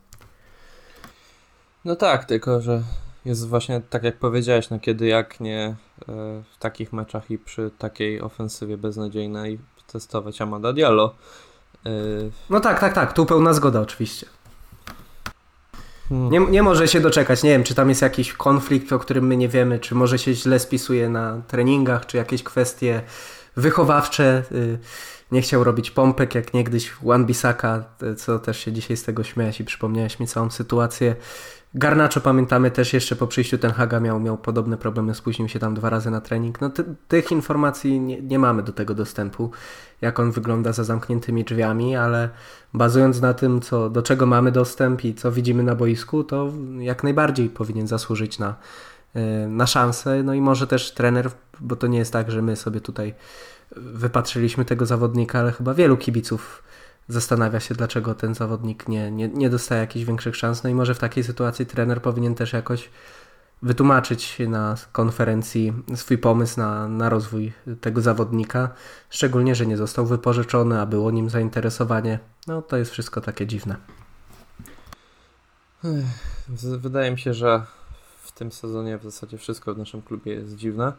No 1.85 1.95
tak, 1.95 2.25
tylko 2.25 2.61
że 2.61 2.83
jest 3.25 3.47
właśnie 3.47 3.81
tak 3.89 4.03
jak 4.03 4.17
powiedziałeś, 4.17 4.69
no 4.69 4.79
kiedy 4.79 5.07
jak 5.07 5.39
nie 5.39 5.65
e, 5.67 5.75
w 6.53 6.57
takich 6.59 6.93
meczach 6.93 7.31
i 7.31 7.37
przy 7.37 7.71
takiej 7.77 8.21
ofensywie 8.21 8.77
beznadziejnej 8.77 9.59
testować 9.91 10.41
Amada 10.41 10.73
Diallo. 10.73 11.15
E, 11.85 11.89
no 12.49 12.59
tak, 12.59 12.79
tak, 12.79 12.93
tak, 12.93 13.13
tu 13.13 13.25
pełna 13.25 13.53
zgoda 13.53 13.81
oczywiście. 13.81 14.27
Hmm. 16.09 16.31
Nie, 16.31 16.39
nie 16.39 16.63
może 16.63 16.87
się 16.87 16.99
doczekać. 16.99 17.43
Nie 17.43 17.49
wiem, 17.49 17.63
czy 17.63 17.75
tam 17.75 17.89
jest 17.89 18.01
jakiś 18.01 18.33
konflikt, 18.33 18.93
o 18.93 18.99
którym 18.99 19.27
my 19.27 19.37
nie 19.37 19.49
wiemy, 19.49 19.79
czy 19.79 19.95
może 19.95 20.19
się 20.19 20.33
źle 20.33 20.59
spisuje 20.59 21.09
na 21.09 21.41
treningach, 21.47 22.05
czy 22.05 22.17
jakieś 22.17 22.43
kwestie 22.43 23.01
wychowawcze. 23.55 24.43
Y, 24.51 24.79
nie 25.31 25.41
chciał 25.41 25.63
robić 25.63 25.91
pompek, 25.91 26.35
jak 26.35 26.53
niegdyś 26.53 26.93
Wan 27.03 27.25
Bisaka, 27.25 27.83
y, 28.03 28.15
co 28.15 28.39
też 28.39 28.59
się 28.59 28.71
dzisiaj 28.71 28.97
z 28.97 29.03
tego 29.03 29.23
śmiałeś 29.23 29.59
i 29.59 29.65
przypomniałeś 29.65 30.19
mi 30.19 30.27
całą 30.27 30.49
sytuację. 30.49 31.15
Garnaczo 31.75 32.21
pamiętamy 32.21 32.71
też 32.71 32.93
jeszcze 32.93 33.15
po 33.15 33.27
przyjściu 33.27 33.57
ten 33.57 33.71
Haga 33.71 33.99
miał, 33.99 34.19
miał 34.19 34.37
podobne 34.37 34.77
problemy, 34.77 35.15
spóźnił 35.15 35.49
się 35.49 35.59
tam 35.59 35.73
dwa 35.73 35.89
razy 35.89 36.11
na 36.11 36.21
trening. 36.21 36.61
No 36.61 36.69
ty, 36.69 36.83
tych 37.07 37.31
informacji 37.31 37.99
nie, 37.99 38.21
nie, 38.21 38.39
mamy 38.39 38.63
do 38.63 38.73
tego 38.73 38.93
dostępu, 38.93 39.51
jak 40.01 40.19
on 40.19 40.31
wygląda 40.31 40.73
za 40.73 40.83
zamkniętymi 40.83 41.43
drzwiami, 41.43 41.95
ale 41.95 42.29
bazując 42.73 43.21
na 43.21 43.33
tym, 43.33 43.61
co, 43.61 43.89
do 43.89 44.01
czego 44.01 44.25
mamy 44.25 44.51
dostęp 44.51 45.05
i 45.05 45.15
co 45.15 45.31
widzimy 45.31 45.63
na 45.63 45.75
boisku, 45.75 46.23
to 46.23 46.51
jak 46.79 47.03
najbardziej 47.03 47.49
powinien 47.49 47.87
zasłużyć 47.87 48.39
na, 48.39 48.55
na 49.47 49.67
szansę. 49.67 50.23
No 50.23 50.33
i 50.33 50.41
może 50.41 50.67
też 50.67 50.91
trener, 50.91 51.31
bo 51.59 51.75
to 51.75 51.87
nie 51.87 51.97
jest 51.97 52.13
tak, 52.13 52.31
że 52.31 52.41
my 52.41 52.55
sobie 52.55 52.81
tutaj 52.81 53.13
wypatrzyliśmy 53.75 54.65
tego 54.65 54.85
zawodnika, 54.85 55.39
ale 55.39 55.51
chyba 55.51 55.73
wielu 55.73 55.97
kibiców 55.97 56.63
zastanawia 57.07 57.59
się, 57.59 57.75
dlaczego 57.75 58.15
ten 58.15 58.35
zawodnik 58.35 58.87
nie, 58.87 59.11
nie, 59.11 59.27
nie 59.27 59.49
dostaje 59.49 59.81
jakichś 59.81 60.05
większych 60.05 60.35
szans. 60.35 60.63
No 60.63 60.69
i 60.69 60.73
może 60.73 60.95
w 60.95 60.99
takiej 60.99 61.23
sytuacji 61.23 61.65
trener 61.65 62.01
powinien 62.01 62.35
też 62.35 62.53
jakoś 62.53 62.89
wytłumaczyć 63.61 64.37
na 64.47 64.75
konferencji 64.91 65.73
swój 65.95 66.17
pomysł 66.17 66.59
na, 66.59 66.87
na 66.87 67.09
rozwój 67.09 67.53
tego 67.81 68.01
zawodnika. 68.01 68.69
Szczególnie, 69.09 69.55
że 69.55 69.65
nie 69.65 69.77
został 69.77 70.05
wypożyczony, 70.05 70.81
a 70.81 70.85
było 70.85 71.11
nim 71.11 71.29
zainteresowanie. 71.29 72.19
No 72.47 72.61
to 72.61 72.77
jest 72.77 72.91
wszystko 72.91 73.21
takie 73.21 73.47
dziwne. 73.47 73.75
Wydaje 76.77 77.11
mi 77.11 77.19
się, 77.19 77.33
że 77.33 77.65
w 78.23 78.31
tym 78.31 78.51
sezonie 78.51 78.97
w 78.97 79.03
zasadzie 79.03 79.37
wszystko 79.37 79.73
w 79.73 79.77
naszym 79.77 80.01
klubie 80.01 80.33
jest 80.33 80.55
dziwne 80.55 80.93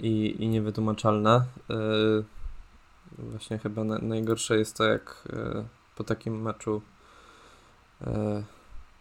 i, 0.00 0.36
i 0.38 0.48
niewytłumaczalne. 0.48 1.44
Yy 1.68 2.24
Właśnie 3.18 3.58
chyba 3.58 3.84
na, 3.84 3.98
najgorsze 3.98 4.58
jest 4.58 4.76
to, 4.76 4.84
jak 4.84 5.28
e, 5.32 5.64
po 5.96 6.04
takim 6.04 6.42
meczu 6.42 6.82
e, 8.00 8.42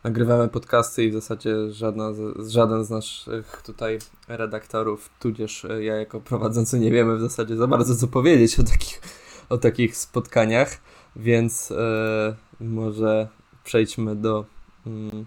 nagrywamy 0.03 0.47
podcasty 0.47 1.03
i 1.03 1.11
w 1.11 1.13
zasadzie 1.13 1.71
żadna 1.71 2.13
z, 2.13 2.49
żaden 2.49 2.85
z 2.85 2.89
naszych 2.89 3.61
tutaj 3.65 3.99
redaktorów, 4.27 5.09
tudzież 5.19 5.65
e, 5.65 5.83
ja 5.83 5.95
jako 5.95 6.21
prowadzący 6.21 6.79
nie 6.79 6.91
wiemy 6.91 7.17
w 7.17 7.21
zasadzie 7.21 7.57
za 7.57 7.67
bardzo 7.67 7.95
co 7.95 8.07
powiedzieć 8.07 8.59
o 8.59 8.63
takich, 8.63 9.01
o 9.49 9.57
takich 9.57 9.97
spotkaniach, 9.97 10.77
więc 11.15 11.71
e, 11.71 12.35
może 12.59 13.27
przejdźmy 13.63 14.15
do 14.15 14.45
mm, 14.85 15.25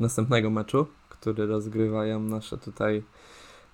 następnego 0.00 0.50
meczu, 0.50 0.86
który 1.20 1.46
rozgrywają 1.46 2.20
nasze 2.20 2.58
tutaj 2.58 3.02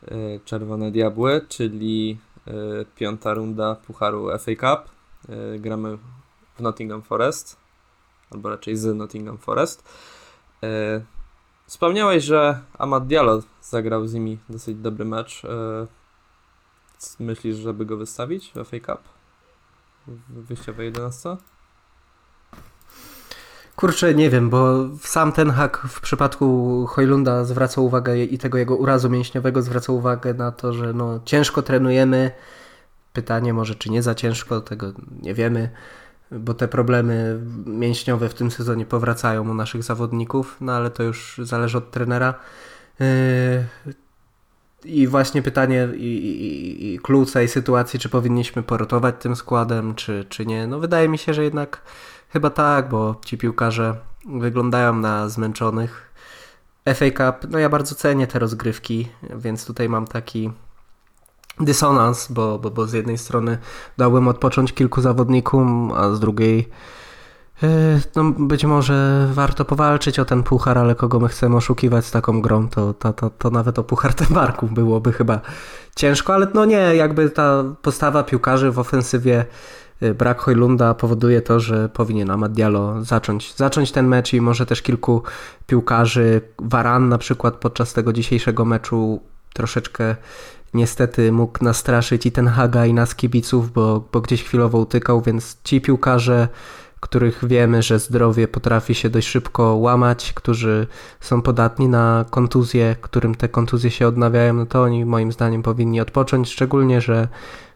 e, 0.03 0.41
Czerwone 0.45 0.91
Diabły, 0.91 1.41
czyli 1.49 2.19
E, 2.47 2.85
piąta 2.85 3.35
runda 3.35 3.75
Pucharu 3.75 4.29
FA 4.39 4.53
Cup. 4.55 4.91
E, 5.29 5.59
gramy 5.59 5.99
w 6.57 6.61
Nottingham 6.61 7.03
Forest, 7.03 7.57
albo 8.31 8.49
raczej 8.49 8.77
z 8.77 8.97
Nottingham 8.97 9.39
Forest. 9.39 9.89
Wspomniałeś, 11.67 12.25
że 12.25 12.61
Amad 12.79 13.07
Diallo 13.07 13.43
zagrał 13.63 14.07
z 14.07 14.15
nimi 14.15 14.39
dosyć 14.49 14.77
dobry 14.77 15.05
mecz. 15.05 15.43
Myślisz, 17.21 17.57
żeby 17.57 17.87
go 17.87 17.97
wystawić 17.97 18.53
w 18.55 18.65
FA 18.65 18.81
Cup? 18.81 19.09
W 20.07 20.47
wyjściowej 20.47 20.87
11? 20.87 21.37
Kurczę, 23.83 24.15
nie 24.15 24.31
wiem, 24.31 24.51
bo 24.51 24.89
sam 25.01 25.33
ten 25.33 25.51
hak 25.51 25.79
w 25.89 26.01
przypadku 26.01 26.87
Hojlunda 26.87 27.45
zwraca 27.45 27.81
uwagę 27.81 28.19
i 28.19 28.39
tego 28.39 28.59
jego 28.59 28.77
urazu 28.77 29.11
mięśniowego 29.11 29.63
zwraca 29.63 29.93
uwagę 29.93 30.35
na 30.35 30.53
to, 30.53 30.73
że 30.73 30.93
no, 30.93 31.21
ciężko 31.25 31.63
trenujemy. 31.63 32.31
Pytanie 33.13 33.55
może, 33.55 33.75
czy 33.75 33.91
nie 33.91 34.03
za 34.03 34.15
ciężko, 34.15 34.61
tego 34.61 34.93
nie 35.23 35.35
wiemy, 35.35 35.71
bo 36.31 36.55
te 36.55 36.69
problemy 36.69 37.41
mięśniowe 37.67 38.29
w 38.29 38.35
tym 38.35 38.51
sezonie 38.51 38.87
powracają 38.87 39.51
u 39.51 39.55
naszych 39.55 39.83
zawodników, 39.83 40.57
no 40.61 40.73
ale 40.73 40.91
to 40.91 41.03
już 41.03 41.41
zależy 41.43 41.79
od 41.79 41.91
trenera. 41.91 42.35
Yy, 43.01 43.07
I 44.85 45.07
właśnie 45.07 45.43
pytanie 45.43 45.89
i, 45.97 46.07
i, 46.07 46.95
i 46.95 46.99
klucz 46.99 47.33
tej 47.33 47.49
sytuacji, 47.49 47.99
czy 47.99 48.09
powinniśmy 48.09 48.63
porotować 48.63 49.15
tym 49.19 49.37
składem, 49.37 49.95
czy, 49.95 50.25
czy 50.29 50.47
nie. 50.47 50.67
No 50.67 50.79
wydaje 50.79 51.09
mi 51.09 51.19
się, 51.19 51.35
że 51.35 51.45
jednak 51.45 51.83
Chyba 52.33 52.51
tak, 52.51 52.89
bo 52.89 53.17
ci 53.25 53.39
piłkarze 53.39 53.97
wyglądają 54.29 54.97
na 54.97 55.29
zmęczonych. 55.29 56.13
FA 56.95 57.11
Cup, 57.11 57.51
no 57.51 57.59
ja 57.59 57.69
bardzo 57.69 57.95
cenię 57.95 58.27
te 58.27 58.39
rozgrywki, 58.39 59.09
więc 59.37 59.67
tutaj 59.67 59.89
mam 59.89 60.07
taki 60.07 60.53
dysonans, 61.61 62.33
bo, 62.33 62.59
bo, 62.59 62.71
bo 62.71 62.87
z 62.87 62.93
jednej 62.93 63.19
strony 63.19 63.59
dałbym 63.99 64.29
odpocząć 64.29 64.73
kilku 64.73 65.01
zawodnikom, 65.01 65.93
a 65.93 66.11
z 66.11 66.21
drugiej 66.21 66.69
e, 67.63 68.01
no 68.17 68.25
być 68.25 68.65
może 68.65 69.29
warto 69.33 69.65
powalczyć 69.65 70.19
o 70.19 70.25
ten 70.25 70.43
puchar, 70.43 70.79
ale 70.79 70.95
kogo 70.95 71.21
my 71.21 71.29
chcemy 71.29 71.57
oszukiwać 71.57 72.05
z 72.05 72.11
taką 72.11 72.41
grą, 72.41 72.69
to, 72.69 72.95
to, 72.95 73.13
to, 73.13 73.31
to 73.31 73.51
nawet 73.51 73.79
o 73.79 73.85
puchar 73.85 74.15
Temarków 74.15 74.73
byłoby 74.73 75.13
chyba 75.13 75.41
ciężko, 75.97 76.35
ale 76.35 76.47
no 76.55 76.65
nie, 76.65 76.97
jakby 76.97 77.31
ta 77.31 77.65
postawa 77.83 78.23
piłkarzy 78.23 78.71
w 78.71 78.79
ofensywie 78.79 79.45
brak 80.19 80.41
Hojlunda 80.41 80.95
powoduje 80.95 81.43
to, 81.43 81.61
że 81.61 81.89
powinien 81.89 82.31
Amad 82.31 82.53
Diallo 82.53 83.05
zacząć, 83.05 83.55
zacząć 83.57 83.93
ten 83.93 84.07
mecz 84.07 84.33
i 84.33 84.41
może 84.41 84.67
też 84.67 84.83
kilku 84.83 85.23
piłkarzy, 85.67 86.41
Varan 86.59 87.09
na 87.09 87.19
przykład 87.19 87.55
podczas 87.55 87.93
tego 87.93 88.13
dzisiejszego 88.13 88.65
meczu 88.65 89.21
troszeczkę 89.55 90.17
niestety 90.75 91.33
mógł 91.33 91.65
nastraszyć 91.65 92.27
i 92.27 92.33
ten 92.33 92.49
Haga 92.49 92.87
i 92.87 92.95
nas 92.95 93.15
kibiców, 93.15 93.73
bo, 93.73 94.05
bo 94.13 94.21
gdzieś 94.21 94.45
chwilowo 94.45 94.79
utykał, 94.79 95.23
więc 95.23 95.59
ci 95.65 95.81
piłkarze, 95.81 96.49
których 97.01 97.45
wiemy, 97.49 97.83
że 97.83 97.99
zdrowie 97.99 98.49
potrafi 98.49 98.95
się 98.95 99.11
dość 99.11 99.29
szybko 99.29 99.75
łamać, 99.75 100.33
którzy 100.33 100.87
są 101.21 101.43
podatni 101.43 101.89
na 101.89 102.25
kontuzje, 102.31 102.97
którym 103.01 103.35
te 103.35 103.49
kontuzje 103.49 103.91
się 103.91 104.09
odnawiają, 104.09 104.55
no 104.55 104.67
to 104.67 104.83
oni 104.83 105.05
moim 105.05 105.33
zdaniem 105.33 105.63
powinni 105.63 106.01
odpocząć, 106.01 106.51
szczególnie, 106.51 107.01
że 107.01 107.29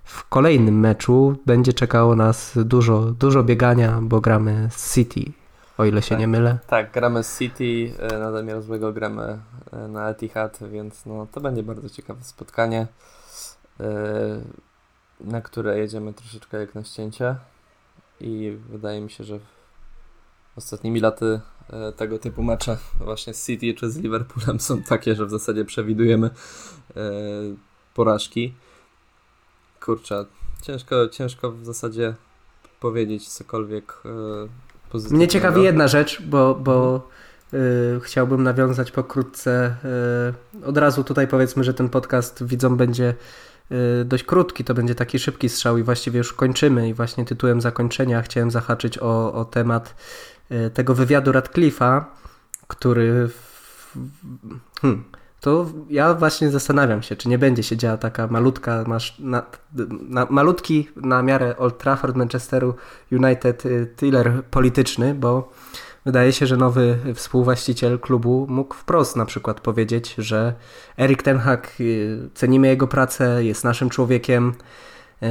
w 0.06 0.28
kolejnym 0.28 0.80
meczu 0.80 1.36
będzie 1.46 1.72
czekało 1.72 2.16
nas 2.16 2.52
dużo, 2.64 3.00
dużo 3.00 3.42
biegania, 3.44 3.98
bo 4.02 4.20
gramy 4.20 4.68
z 4.72 4.94
City, 4.94 5.32
o 5.78 5.84
ile 5.84 6.02
się 6.02 6.08
tak, 6.08 6.18
nie 6.18 6.28
mylę. 6.28 6.58
Tak, 6.66 6.92
gramy 6.92 7.24
z 7.24 7.38
City, 7.38 7.92
e, 7.98 8.18
na 8.18 8.32
zamiar 8.32 8.62
złego 8.62 8.92
gramy 8.92 9.38
e, 9.72 9.88
na 9.88 10.10
Etihad, 10.10 10.58
więc 10.72 11.06
no, 11.06 11.26
to 11.32 11.40
będzie 11.40 11.62
bardzo 11.62 11.90
ciekawe 11.90 12.24
spotkanie, 12.24 12.86
e, 13.80 13.84
na 15.20 15.40
które 15.40 15.78
jedziemy 15.78 16.12
troszeczkę 16.12 16.60
jak 16.60 16.74
na 16.74 16.84
ścięcie 16.84 17.36
i 18.20 18.56
wydaje 18.68 19.00
mi 19.00 19.10
się, 19.10 19.24
że 19.24 19.38
ostatnimi 20.56 21.00
laty 21.00 21.40
tego 21.96 22.18
typu 22.18 22.42
mecze 22.42 22.78
właśnie 23.00 23.34
z 23.34 23.46
City 23.46 23.74
czy 23.74 23.90
z 23.90 23.96
Liverpoolem 23.96 24.60
są 24.60 24.82
takie, 24.82 25.14
że 25.14 25.26
w 25.26 25.30
zasadzie 25.30 25.64
przewidujemy 25.64 26.30
porażki 27.94 28.54
kurczę, 29.86 30.24
ciężko, 30.62 31.08
ciężko 31.08 31.52
w 31.52 31.64
zasadzie 31.64 32.14
powiedzieć 32.80 33.28
cokolwiek 33.28 33.94
yy, 34.04 34.48
pozytywnego. 34.90 35.18
Mnie 35.18 35.28
ciekawi 35.28 35.62
jedna 35.62 35.88
rzecz, 35.88 36.22
bo, 36.22 36.54
bo 36.54 37.08
yy, 37.52 38.00
chciałbym 38.02 38.42
nawiązać 38.42 38.90
pokrótce. 38.90 39.76
Yy, 40.54 40.66
od 40.66 40.78
razu 40.78 41.04
tutaj 41.04 41.28
powiedzmy, 41.28 41.64
że 41.64 41.74
ten 41.74 41.88
podcast 41.88 42.44
widzom 42.44 42.76
będzie 42.76 43.14
dość 44.04 44.24
krótki, 44.24 44.64
to 44.64 44.74
będzie 44.74 44.94
taki 44.94 45.18
szybki 45.18 45.48
strzał 45.48 45.78
i 45.78 45.82
właściwie 45.82 46.18
już 46.18 46.32
kończymy 46.32 46.88
i 46.88 46.94
właśnie 46.94 47.24
tytułem 47.24 47.60
zakończenia 47.60 48.22
chciałem 48.22 48.50
zahaczyć 48.50 48.98
o, 48.98 49.32
o 49.32 49.44
temat 49.44 49.94
tego 50.74 50.94
wywiadu 50.94 51.32
Radcliffe'a, 51.32 52.04
który 52.68 53.28
w, 53.28 53.92
hmm, 54.80 55.04
to 55.40 55.66
ja 55.90 56.14
właśnie 56.14 56.50
zastanawiam 56.50 57.02
się, 57.02 57.16
czy 57.16 57.28
nie 57.28 57.38
będzie 57.38 57.62
się 57.62 57.76
działa 57.76 57.96
taka 57.96 58.26
malutka, 58.26 58.84
masz 58.86 59.18
na, 59.18 59.42
na, 60.08 60.26
malutki 60.30 60.88
na 60.96 61.22
miarę 61.22 61.56
Old 61.56 61.78
Trafford 61.78 62.16
Manchesteru 62.16 62.74
United 63.12 63.66
y, 63.66 63.86
thriller 63.96 64.44
polityczny, 64.50 65.14
bo 65.14 65.52
wydaje 66.04 66.32
się, 66.32 66.46
że 66.46 66.56
nowy 66.56 66.98
współwłaściciel 67.14 67.98
klubu 67.98 68.46
mógł 68.50 68.74
wprost 68.74 69.16
na 69.16 69.26
przykład 69.26 69.60
powiedzieć, 69.60 70.14
że 70.18 70.54
Erik 70.98 71.22
Ten 71.22 71.38
Hag, 71.38 71.72
y, 71.80 72.30
cenimy 72.34 72.68
jego 72.68 72.86
pracę, 72.86 73.44
jest 73.44 73.64
naszym 73.64 73.90
człowiekiem, 73.90 74.54
y, 75.22 75.26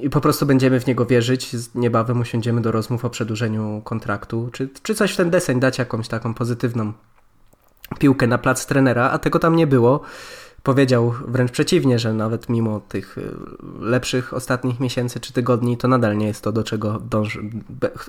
i 0.00 0.10
po 0.10 0.20
prostu 0.20 0.46
będziemy 0.46 0.80
w 0.80 0.86
niego 0.86 1.06
wierzyć. 1.06 1.50
Niebawem 1.74 2.20
usiądziemy 2.20 2.60
do 2.60 2.72
rozmów 2.72 3.04
o 3.04 3.10
przedłużeniu 3.10 3.82
kontraktu, 3.84 4.50
czy, 4.52 4.68
czy 4.82 4.94
coś 4.94 5.12
w 5.12 5.16
ten 5.16 5.30
deseń 5.30 5.60
dać 5.60 5.78
jakąś 5.78 6.08
taką 6.08 6.34
pozytywną 6.34 6.92
piłkę 7.98 8.26
na 8.26 8.38
plac 8.38 8.66
trenera, 8.66 9.10
a 9.10 9.18
tego 9.18 9.38
tam 9.38 9.56
nie 9.56 9.66
było. 9.66 10.00
Powiedział 10.62 11.14
wręcz 11.28 11.50
przeciwnie, 11.50 11.98
że 11.98 12.12
nawet 12.12 12.48
mimo 12.48 12.80
tych 12.80 13.18
y, 13.18 13.34
lepszych 13.80 14.34
ostatnich 14.34 14.80
miesięcy 14.80 15.20
czy 15.20 15.32
tygodni, 15.32 15.76
to 15.76 15.88
nadal 15.88 16.16
nie 16.16 16.26
jest 16.26 16.44
to, 16.44 16.52
do 16.52 16.64
czego 16.64 16.98
dąży, 16.98 17.40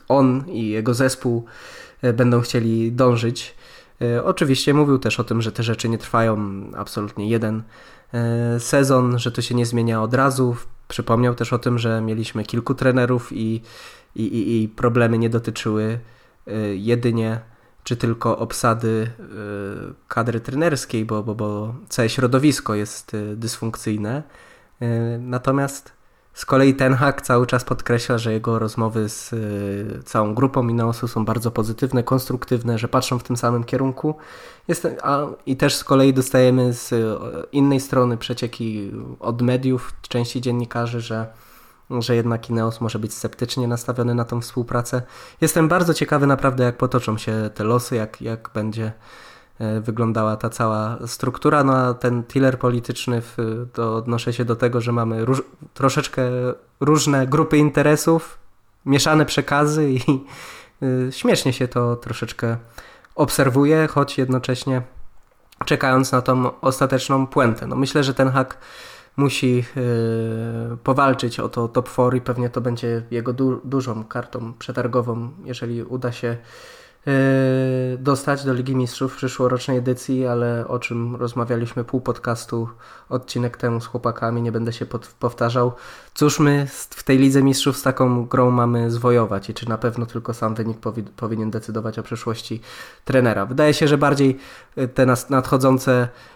on 0.07 0.43
i 0.47 0.69
jego 0.69 0.93
zespół 0.93 1.45
y, 2.03 2.13
będą 2.13 2.41
chcieli 2.41 2.91
dążyć. 2.91 3.55
Y, 4.01 4.23
oczywiście 4.23 4.73
mówił 4.73 4.99
też 4.99 5.19
o 5.19 5.23
tym, 5.23 5.41
że 5.41 5.51
te 5.51 5.63
rzeczy 5.63 5.89
nie 5.89 5.97
trwają 5.97 6.63
absolutnie 6.77 7.29
jeden 7.29 7.63
sezon, 8.59 9.19
że 9.19 9.31
to 9.31 9.41
się 9.41 9.55
nie 9.55 9.65
zmienia 9.65 10.01
od 10.01 10.13
razu. 10.13 10.55
Przypomniał 10.87 11.35
też 11.35 11.53
o 11.53 11.59
tym, 11.59 11.79
że 11.79 12.01
mieliśmy 12.01 12.43
kilku 12.43 12.75
trenerów 12.75 13.31
i, 13.31 13.61
i, 14.15 14.23
i, 14.23 14.63
i 14.63 14.67
problemy 14.69 15.17
nie 15.17 15.29
dotyczyły 15.29 15.99
jedynie 16.73 17.39
czy 17.83 17.97
tylko 17.97 18.37
obsady 18.37 18.87
y, 19.19 19.93
kadry 20.07 20.39
trenerskiej, 20.39 21.05
bo, 21.05 21.23
bo, 21.23 21.35
bo 21.35 21.75
całe 21.89 22.09
środowisko 22.09 22.75
jest 22.75 23.13
y, 23.13 23.35
dysfunkcyjne. 23.35 24.23
Y, 24.81 24.85
natomiast 25.19 25.91
z 26.33 26.45
kolei 26.45 26.73
Ten 26.73 26.93
Hag 26.93 27.21
cały 27.21 27.47
czas 27.47 27.63
podkreśla, 27.63 28.17
że 28.17 28.33
jego 28.33 28.59
rozmowy 28.59 29.09
z 29.09 29.35
całą 30.05 30.35
grupą 30.35 30.67
Ineosu 30.67 31.07
są 31.07 31.25
bardzo 31.25 31.51
pozytywne, 31.51 32.03
konstruktywne, 32.03 32.77
że 32.77 32.87
patrzą 32.87 33.19
w 33.19 33.23
tym 33.23 33.37
samym 33.37 33.63
kierunku. 33.63 34.15
Jest, 34.67 34.87
a, 35.01 35.25
I 35.45 35.57
też 35.57 35.75
z 35.75 35.83
kolei 35.83 36.13
dostajemy 36.13 36.73
z 36.73 36.93
innej 37.51 37.79
strony 37.79 38.17
przecieki 38.17 38.91
od 39.19 39.41
mediów, 39.41 39.93
części 40.01 40.41
dziennikarzy, 40.41 41.01
że 41.01 41.27
że 41.89 42.15
jednak 42.15 42.49
Ineos 42.49 42.81
może 42.81 42.99
być 42.99 43.13
sceptycznie 43.13 43.67
nastawiony 43.67 44.15
na 44.15 44.25
tą 44.25 44.41
współpracę. 44.41 45.01
Jestem 45.41 45.67
bardzo 45.67 45.93
ciekawy 45.93 46.27
naprawdę, 46.27 46.63
jak 46.63 46.77
potoczą 46.77 47.17
się 47.17 47.49
te 47.53 47.63
losy, 47.63 47.95
jak, 47.95 48.21
jak 48.21 48.49
będzie 48.53 48.91
e, 49.59 49.81
wyglądała 49.81 50.37
ta 50.37 50.49
cała 50.49 50.97
struktura. 51.07 51.63
No 51.63 51.75
a 51.77 51.93
ten 51.93 52.23
tiller 52.23 52.59
polityczny, 52.59 53.21
to 53.73 53.95
odnoszę 53.95 54.33
się 54.33 54.45
do 54.45 54.55
tego, 54.55 54.81
że 54.81 54.91
mamy 54.91 55.25
róż, 55.25 55.41
troszeczkę 55.73 56.23
różne 56.79 57.27
grupy 57.27 57.57
interesów, 57.57 58.37
mieszane 58.85 59.25
przekazy 59.25 59.91
i 59.91 59.99
y, 60.83 61.11
śmiesznie 61.11 61.53
się 61.53 61.67
to 61.67 61.95
troszeczkę 61.95 62.57
obserwuje, 63.15 63.87
choć 63.87 64.17
jednocześnie 64.17 64.81
czekając 65.65 66.11
na 66.11 66.21
tą 66.21 66.59
ostateczną 66.61 67.27
puentę. 67.27 67.67
No 67.67 67.75
myślę, 67.75 68.03
że 68.03 68.13
ten 68.13 68.29
hak 68.29 68.57
musi 69.17 69.55
yy, 69.55 70.77
powalczyć 70.83 71.39
o 71.39 71.49
to 71.49 71.67
top 71.67 71.89
4 71.89 72.17
i 72.17 72.21
pewnie 72.21 72.49
to 72.49 72.61
będzie 72.61 73.03
jego 73.11 73.33
du 73.33 73.61
dużą 73.63 74.03
kartą 74.03 74.53
przetargową, 74.59 75.31
jeżeli 75.45 75.83
uda 75.83 76.11
się 76.11 76.37
yy, 77.05 77.13
dostać 77.97 78.43
do 78.43 78.53
Ligi 78.53 78.75
Mistrzów 78.75 79.13
w 79.13 79.15
przyszłorocznej 79.15 79.77
edycji, 79.77 80.27
ale 80.27 80.67
o 80.67 80.79
czym 80.79 81.15
rozmawialiśmy 81.15 81.83
pół 81.83 82.01
podcastu 82.01 82.69
odcinek 83.09 83.57
temu 83.57 83.81
z 83.81 83.85
chłopakami, 83.85 84.41
nie 84.41 84.51
będę 84.51 84.73
się 84.73 84.85
powtarzał. 85.19 85.73
Cóż 86.13 86.39
my 86.39 86.67
w 86.89 87.03
tej 87.03 87.17
Lidze 87.17 87.43
Mistrzów 87.43 87.77
z 87.77 87.81
taką 87.81 88.25
grą 88.25 88.51
mamy 88.51 88.91
zwojować 88.91 89.49
i 89.49 89.53
czy 89.53 89.69
na 89.69 89.77
pewno 89.77 90.05
tylko 90.05 90.33
sam 90.33 90.55
wynik 90.55 90.77
powi 90.77 91.03
powinien 91.03 91.51
decydować 91.51 91.99
o 91.99 92.03
przyszłości 92.03 92.61
trenera. 93.05 93.45
Wydaje 93.45 93.73
się, 93.73 93.87
że 93.87 93.97
bardziej 93.97 94.37
y, 94.77 94.87
te 94.87 95.05
nadchodzące 95.29 95.93
E, 95.93 96.32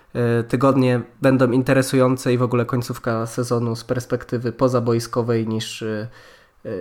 tygodnie 0.48 1.02
będą 1.22 1.52
interesujące 1.52 2.34
i 2.34 2.38
w 2.38 2.42
ogóle 2.42 2.66
końcówka 2.66 3.26
sezonu 3.26 3.76
z 3.76 3.84
perspektywy 3.84 4.52
pozaboiskowej 4.52 5.48
niż, 5.48 5.82
e, 5.82 6.08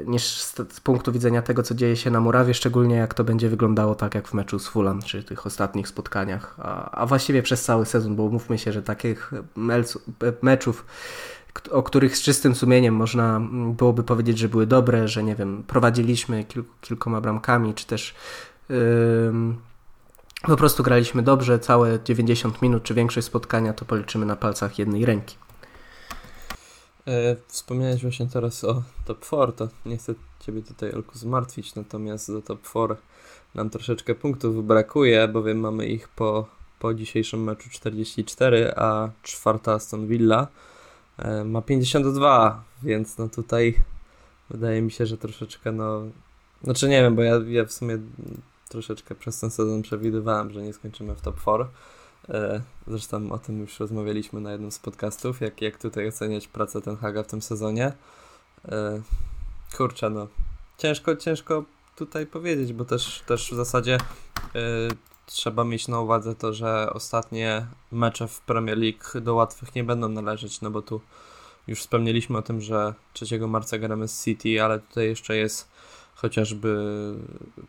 niż 0.07 0.23
z, 0.23 0.81
punktu 0.83 1.13
widzenia 1.13 1.43
tego, 1.43 1.63
co 1.63 1.75
dzieje 1.75 1.97
się 1.97 2.11
na 2.11 2.21
murawie, 2.21 2.55
szczególnie 2.55 2.97
jak 2.97 3.15
to 3.15 3.25
będzie 3.25 3.49
wyglądało 3.49 3.95
tak 3.95 4.15
jak 4.15 4.29
w 4.29 4.35
meczu 4.35 4.59
z 4.59 4.69
Fulham, 4.69 5.03
czy 5.03 5.25
tych 5.25 5.47
ostatnich 5.47 5.89
spotkaniach, 5.89 6.55
a, 6.59 6.91
a 6.91 7.07
właściwie 7.07 7.43
przez 7.43 7.65
cały 7.65 7.87
sezon, 7.87 8.17
bo 8.17 8.29
mówmy 8.29 8.59
się, 8.59 8.73
że 8.73 8.83
takich 8.83 9.31
meczów 10.43 10.85
o 11.71 11.83
których 11.83 12.17
z 12.17 12.23
czystym 12.23 12.55
sumieniem 12.55 12.95
można 12.95 13.41
byłoby 13.77 14.03
powiedzieć, 14.03 14.39
że 14.39 14.49
były 14.49 14.67
dobre, 14.67 15.09
że 15.09 15.23
nie 15.23 15.35
wiem, 15.35 15.65
prowadziliśmy 15.67 16.45
kil, 16.45 16.65
kilkoma 16.81 17.21
bramkami, 17.21 17.75
czy 17.75 17.87
też 17.87 18.15
yy, 18.69 18.77
po 20.43 20.57
prostu 20.57 20.83
graliśmy 20.83 21.23
dobrze, 21.23 21.59
całe 21.59 21.99
90 22.05 22.63
minut 22.63 22.83
czy 22.83 22.95
większość 22.95 23.27
spotkania 23.27 23.73
to 23.73 23.85
policzymy 23.85 24.27
na 24.27 24.37
palcach 24.37 24.79
jednej 24.79 25.07
ręki. 25.07 25.37
E, 27.07 27.37
wspomniałeś 27.49 28.03
właśnie 28.03 28.27
teraz 28.27 28.65
o 28.65 28.83
top 29.05 29.21
4, 29.21 29.53
to 29.53 29.69
nie 29.87 29.97
chcę 29.97 30.15
Ciebie 30.41 30.63
tutaj 30.63 30.91
Elku 30.91 31.19
zmartwić, 31.19 31.75
natomiast 31.75 32.33
do 32.33 32.43
top 32.43 32.63
4 32.63 32.97
nam 33.55 33.71
troszeczkę 33.71 34.15
punktów 34.15 34.67
brakuje, 34.67 35.29
bowiem 35.29 35.59
mamy 35.59 35.87
ich 35.87 36.09
po, 36.09 36.47
po 36.79 36.95
dzisiejszym 36.95 37.45
meczu 37.45 37.71
44, 37.71 38.73
a 38.77 39.11
czwarta 39.23 39.73
Aston 39.73 40.07
Villa 40.07 40.47
e, 41.19 41.45
ma 41.45 41.63
52, 41.63 42.65
więc 42.83 43.19
no 43.19 43.29
tutaj 43.29 43.75
wydaje 44.51 44.83
mi 44.83 44.91
się, 44.91 45.07
że 45.07 45.19
troszeczkę 45.19 45.73
no, 45.73 46.03
znaczy 46.65 46.89
nie 46.89 47.03
wiem, 47.03 47.17
bo 47.17 47.23
ja, 47.23 47.41
ja 47.49 47.65
w 47.65 47.73
sumie 47.73 47.99
troszeczkę 48.69 49.15
przez 49.15 49.41
ten 49.41 49.51
sezon 49.51 49.83
przewidywałem, 49.83 50.51
że 50.51 50.63
nie 50.63 50.73
skończymy 50.73 51.15
w 51.15 51.21
top 51.21 51.41
4. 51.41 51.65
E, 52.29 52.63
zresztą 52.87 53.33
o 53.33 53.39
tym 53.39 53.61
już 53.61 53.81
rozmawialiśmy 53.81 54.41
na 54.41 54.53
jednym 54.53 54.71
z 54.71 54.79
podcastów, 54.79 55.41
jak, 55.41 55.63
jak 55.63 55.79
tutaj 55.79 56.09
oceniać 56.09 56.49
pracę 56.49 56.83
Ten 56.83 56.97
Haga 56.97 57.23
w 57.23 57.27
tym 57.27 57.43
sezonie. 57.43 57.93
E, 58.69 59.03
kurczę, 59.77 60.11
no 60.11 60.29
ciężko, 60.79 61.17
ciężko 61.17 61.65
tutaj 61.97 62.27
powiedzieć, 62.27 62.73
bo 62.73 62.85
też, 62.85 63.23
też 63.27 63.53
w 63.53 63.55
zasadzie 63.55 63.95
e, 63.95 64.59
trzeba 65.27 65.65
mieć 65.65 65.89
na 65.89 66.01
uwadze 66.01 66.35
to, 66.35 66.53
że 66.53 66.93
ostatnie 66.93 67.67
mecze 67.93 68.29
w 68.29 68.41
Premier 68.41 68.79
League 68.79 69.21
do 69.21 69.35
łatwych 69.35 69.75
nie 69.75 69.85
będą 69.85 70.09
należeć, 70.09 70.61
no 70.61 70.71
bo 70.71 70.83
tu 70.83 71.01
już 71.67 71.81
wspomnieliśmy 71.81 72.39
o 72.39 72.43
tym, 72.43 72.61
że 72.61 72.95
3 73.13 73.39
marca 73.41 73.79
gramy 73.79 74.09
z 74.09 74.25
City, 74.25 74.63
ale 74.63 74.81
tutaj 74.81 75.07
jeszcze 75.07 75.37
jest 75.37 75.69
chociażby 76.15 76.79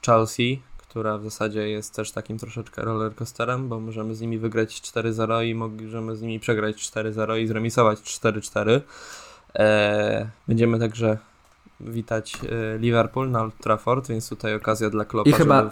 Chelsea, 0.06 0.62
która 0.90 1.18
w 1.18 1.24
zasadzie 1.24 1.70
jest 1.70 1.96
też 1.96 2.12
takim 2.12 2.38
troszeczkę 2.38 2.82
rollercoasterem, 2.82 3.70
bo 3.70 3.80
możemy 3.80 4.16
z 4.16 4.22
nimi 4.22 4.38
wygrać 4.38 4.82
4-0 4.82 5.46
i 5.46 5.56
możemy 5.56 6.16
z 6.16 6.22
nimi 6.22 6.40
przegrać 6.40 6.76
4-0 6.76 7.40
i 7.40 7.48
zremisować 7.48 8.00
4-4. 8.00 8.82
Eee, 9.56 10.28
będziemy 10.48 10.80
także 10.80 11.18
witać 11.80 12.36
e, 12.36 12.78
Liverpool 12.78 13.32
na 13.32 13.42
Old 13.42 13.58
Trafford, 13.58 14.08
więc 14.08 14.30
tutaj 14.30 14.56
okazja 14.56 14.90
dla 14.90 15.06
Kloppa, 15.06 15.30
I 15.30 15.34
chyba, 15.34 15.62
żeby... 15.62 15.72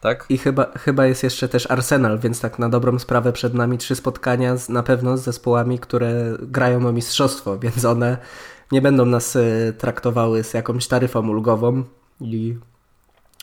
Tak? 0.00 0.26
I 0.28 0.38
chyba, 0.38 0.66
chyba 0.78 1.06
jest 1.06 1.22
jeszcze 1.22 1.48
też 1.48 1.70
Arsenal, 1.70 2.18
więc 2.18 2.40
tak 2.40 2.58
na 2.58 2.68
dobrą 2.68 2.98
sprawę 2.98 3.32
przed 3.32 3.54
nami 3.54 3.78
trzy 3.78 3.96
spotkania 3.96 4.56
z, 4.56 4.68
na 4.68 4.82
pewno 4.82 5.16
z 5.16 5.22
zespołami, 5.22 5.78
które 5.78 6.36
grają 6.42 6.86
o 6.86 6.92
mistrzostwo, 6.92 7.58
więc 7.58 7.84
one 7.84 8.18
nie 8.72 8.82
będą 8.82 9.06
nas 9.06 9.36
e, 9.36 9.72
traktowały 9.78 10.44
z 10.44 10.54
jakąś 10.54 10.86
taryfą 10.86 11.28
ulgową 11.28 11.82
i 12.20 12.56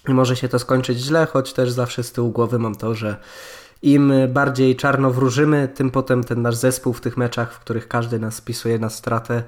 i 0.08 0.14
może 0.14 0.36
się 0.36 0.48
to 0.48 0.60
skończyć 0.60 1.00
źle, 1.00 1.26
choć 1.26 1.54
też 1.54 1.72
zawsze 1.72 2.04
z 2.04 2.12
tyłu 2.12 2.32
głowy 2.32 2.60
mam 2.60 2.76
to, 2.76 2.96
że 2.96 3.18
im 3.82 4.14
bardziej 4.30 4.76
czarno 4.76 5.12
wróżymy, 5.12 5.68
tym 5.68 5.92
potem 5.92 6.24
ten 6.24 6.42
nasz 6.42 6.56
zespół 6.56 6.94
w 6.94 7.02
tych 7.02 7.18
meczach, 7.18 7.54
w 7.54 7.60
których 7.60 7.88
każdy 7.88 8.20
nas 8.20 8.36
spisuje 8.36 8.80
na 8.80 8.90
stratę, 8.90 9.44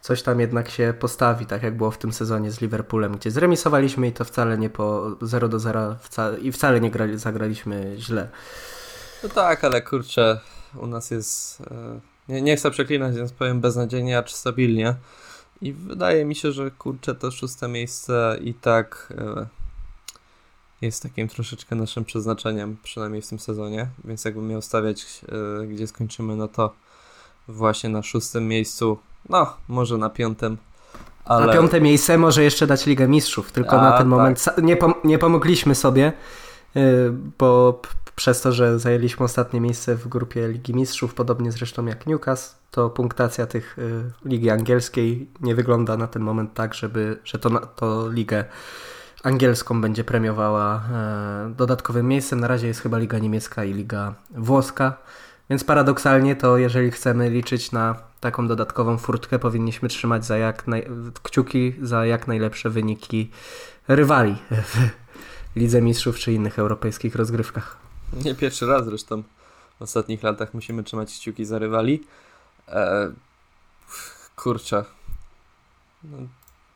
coś 0.00 0.22
tam 0.22 0.40
jednak 0.40 0.70
się 0.70 0.94
postawi, 1.00 1.46
tak 1.46 1.62
jak 1.62 1.76
było 1.76 1.90
w 1.90 1.98
tym 1.98 2.12
sezonie 2.12 2.50
z 2.50 2.60
Liverpoolem, 2.60 3.16
gdzie 3.16 3.30
zremisowaliśmy 3.30 4.08
i 4.08 4.12
to 4.12 4.24
wcale 4.24 4.58
nie 4.58 4.70
po 4.70 5.16
0 5.22 5.48
do 5.48 5.58
0 5.58 5.96
wcale, 6.00 6.38
i 6.38 6.52
wcale 6.52 6.80
nie 6.80 6.90
grali, 6.90 7.18
zagraliśmy 7.18 7.94
źle. 7.98 8.28
No 9.22 9.28
tak, 9.28 9.64
ale 9.64 9.82
kurczę, 9.82 10.40
u 10.74 10.86
nas 10.86 11.10
jest, 11.10 11.60
e, 11.60 12.00
nie, 12.28 12.42
nie 12.42 12.56
chcę 12.56 12.70
przeklinać, 12.70 13.16
więc 13.16 13.32
powiem 13.32 13.60
beznadziejnie, 13.60 14.18
acz 14.18 14.32
stabilnie. 14.32 14.94
I 15.62 15.72
wydaje 15.72 16.24
mi 16.24 16.34
się, 16.34 16.52
że 16.52 16.70
kurczę, 16.70 17.14
to 17.14 17.30
szóste 17.30 17.68
miejsce 17.68 18.38
i 18.40 18.54
tak 18.54 19.12
e, 19.18 19.46
jest 20.80 21.02
takim 21.02 21.28
troszeczkę 21.28 21.76
naszym 21.76 22.04
przeznaczeniem, 22.04 22.76
przynajmniej 22.82 23.22
w 23.22 23.28
tym 23.28 23.38
sezonie, 23.38 23.88
więc 24.04 24.24
jakbym 24.24 24.48
miał 24.48 24.62
stawiać, 24.62 25.22
yy, 25.60 25.66
gdzie 25.66 25.86
skończymy, 25.86 26.36
no 26.36 26.48
to 26.48 26.74
właśnie 27.48 27.90
na 27.90 28.02
szóstym 28.02 28.48
miejscu, 28.48 28.98
no 29.28 29.56
może 29.68 29.98
na 29.98 30.10
piątym. 30.10 30.56
Ale... 31.24 31.46
Na 31.46 31.52
piąte 31.52 31.80
miejsce 31.80 32.18
może 32.18 32.42
jeszcze 32.42 32.66
dać 32.66 32.86
Ligę 32.86 33.08
Mistrzów, 33.08 33.52
tylko 33.52 33.80
A, 33.80 33.82
na 33.82 33.90
ten 33.90 33.98
tak. 33.98 34.06
moment 34.06 34.44
nie, 34.62 34.76
pom 34.76 34.94
nie 35.04 35.18
pomogliśmy 35.18 35.74
sobie, 35.74 36.12
yy, 36.74 36.82
bo 37.38 37.80
przez 38.16 38.40
to, 38.40 38.52
że 38.52 38.78
zajęliśmy 38.78 39.24
ostatnie 39.24 39.60
miejsce 39.60 39.94
w 39.94 40.08
grupie 40.08 40.48
Ligi 40.48 40.74
Mistrzów, 40.74 41.14
podobnie 41.14 41.52
zresztą 41.52 41.86
jak 41.86 42.06
Newcastle, 42.06 42.56
to 42.70 42.90
punktacja 42.90 43.46
tych 43.46 43.78
y, 43.78 44.10
Ligi 44.24 44.50
Angielskiej 44.50 45.28
nie 45.40 45.54
wygląda 45.54 45.96
na 45.96 46.06
ten 46.06 46.22
moment 46.22 46.54
tak, 46.54 46.74
żeby, 46.74 47.18
że 47.24 47.38
to, 47.38 47.50
to 47.50 48.10
ligę 48.10 48.44
angielską 49.26 49.80
będzie 49.80 50.04
premiowała 50.04 50.76
e, 50.76 51.54
dodatkowym 51.56 52.08
miejscem. 52.08 52.40
Na 52.40 52.48
razie 52.48 52.66
jest 52.66 52.80
chyba 52.80 52.98
Liga 52.98 53.18
Niemiecka 53.18 53.64
i 53.64 53.72
Liga 53.72 54.14
Włoska. 54.30 54.96
Więc 55.50 55.64
paradoksalnie 55.64 56.36
to, 56.36 56.58
jeżeli 56.58 56.90
chcemy 56.90 57.30
liczyć 57.30 57.72
na 57.72 57.94
taką 58.20 58.48
dodatkową 58.48 58.98
furtkę, 58.98 59.38
powinniśmy 59.38 59.88
trzymać 59.88 60.24
za 60.26 60.36
jak 60.36 60.66
naj... 60.66 60.88
kciuki 61.22 61.74
za 61.82 62.06
jak 62.06 62.28
najlepsze 62.28 62.70
wyniki 62.70 63.30
rywali 63.88 64.36
w 64.50 64.76
Lidze 65.56 65.82
Mistrzów 65.82 66.18
czy 66.18 66.32
innych 66.32 66.58
europejskich 66.58 67.16
rozgrywkach. 67.16 67.76
Nie 68.24 68.34
pierwszy 68.34 68.66
raz 68.66 68.84
zresztą 68.84 69.22
w 69.78 69.82
ostatnich 69.82 70.22
latach 70.22 70.54
musimy 70.54 70.84
trzymać 70.84 71.14
kciuki 71.14 71.44
za 71.44 71.58
rywali. 71.58 72.04
E, 72.68 73.12
kurczę. 74.36 74.84
No, 76.04 76.18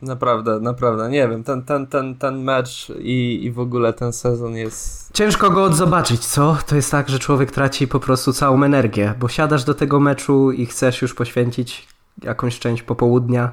naprawdę, 0.01 0.59
naprawdę, 0.59 1.09
nie 1.09 1.27
wiem, 1.27 1.43
ten, 1.43 1.63
ten, 1.63 1.87
ten, 1.87 2.15
ten 2.15 2.43
mecz 2.43 2.91
i, 2.99 3.39
i 3.43 3.51
w 3.51 3.59
ogóle 3.59 3.93
ten 3.93 4.13
sezon 4.13 4.55
jest... 4.55 5.11
Ciężko 5.13 5.49
go 5.49 5.63
odzobaczyć, 5.63 6.25
co? 6.25 6.57
To 6.67 6.75
jest 6.75 6.91
tak, 6.91 7.09
że 7.09 7.19
człowiek 7.19 7.51
traci 7.51 7.87
po 7.87 7.99
prostu 7.99 8.33
całą 8.33 8.63
energię, 8.63 9.13
bo 9.19 9.27
siadasz 9.27 9.63
do 9.63 9.73
tego 9.73 9.99
meczu 9.99 10.51
i 10.51 10.65
chcesz 10.65 11.01
już 11.01 11.13
poświęcić 11.13 11.87
jakąś 12.23 12.59
część 12.59 12.83
popołudnia 12.83 13.51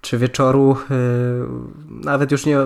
czy 0.00 0.18
wieczoru, 0.18 0.76
yy, 0.90 1.48
nawet 2.04 2.32
już 2.32 2.46
nie, 2.46 2.58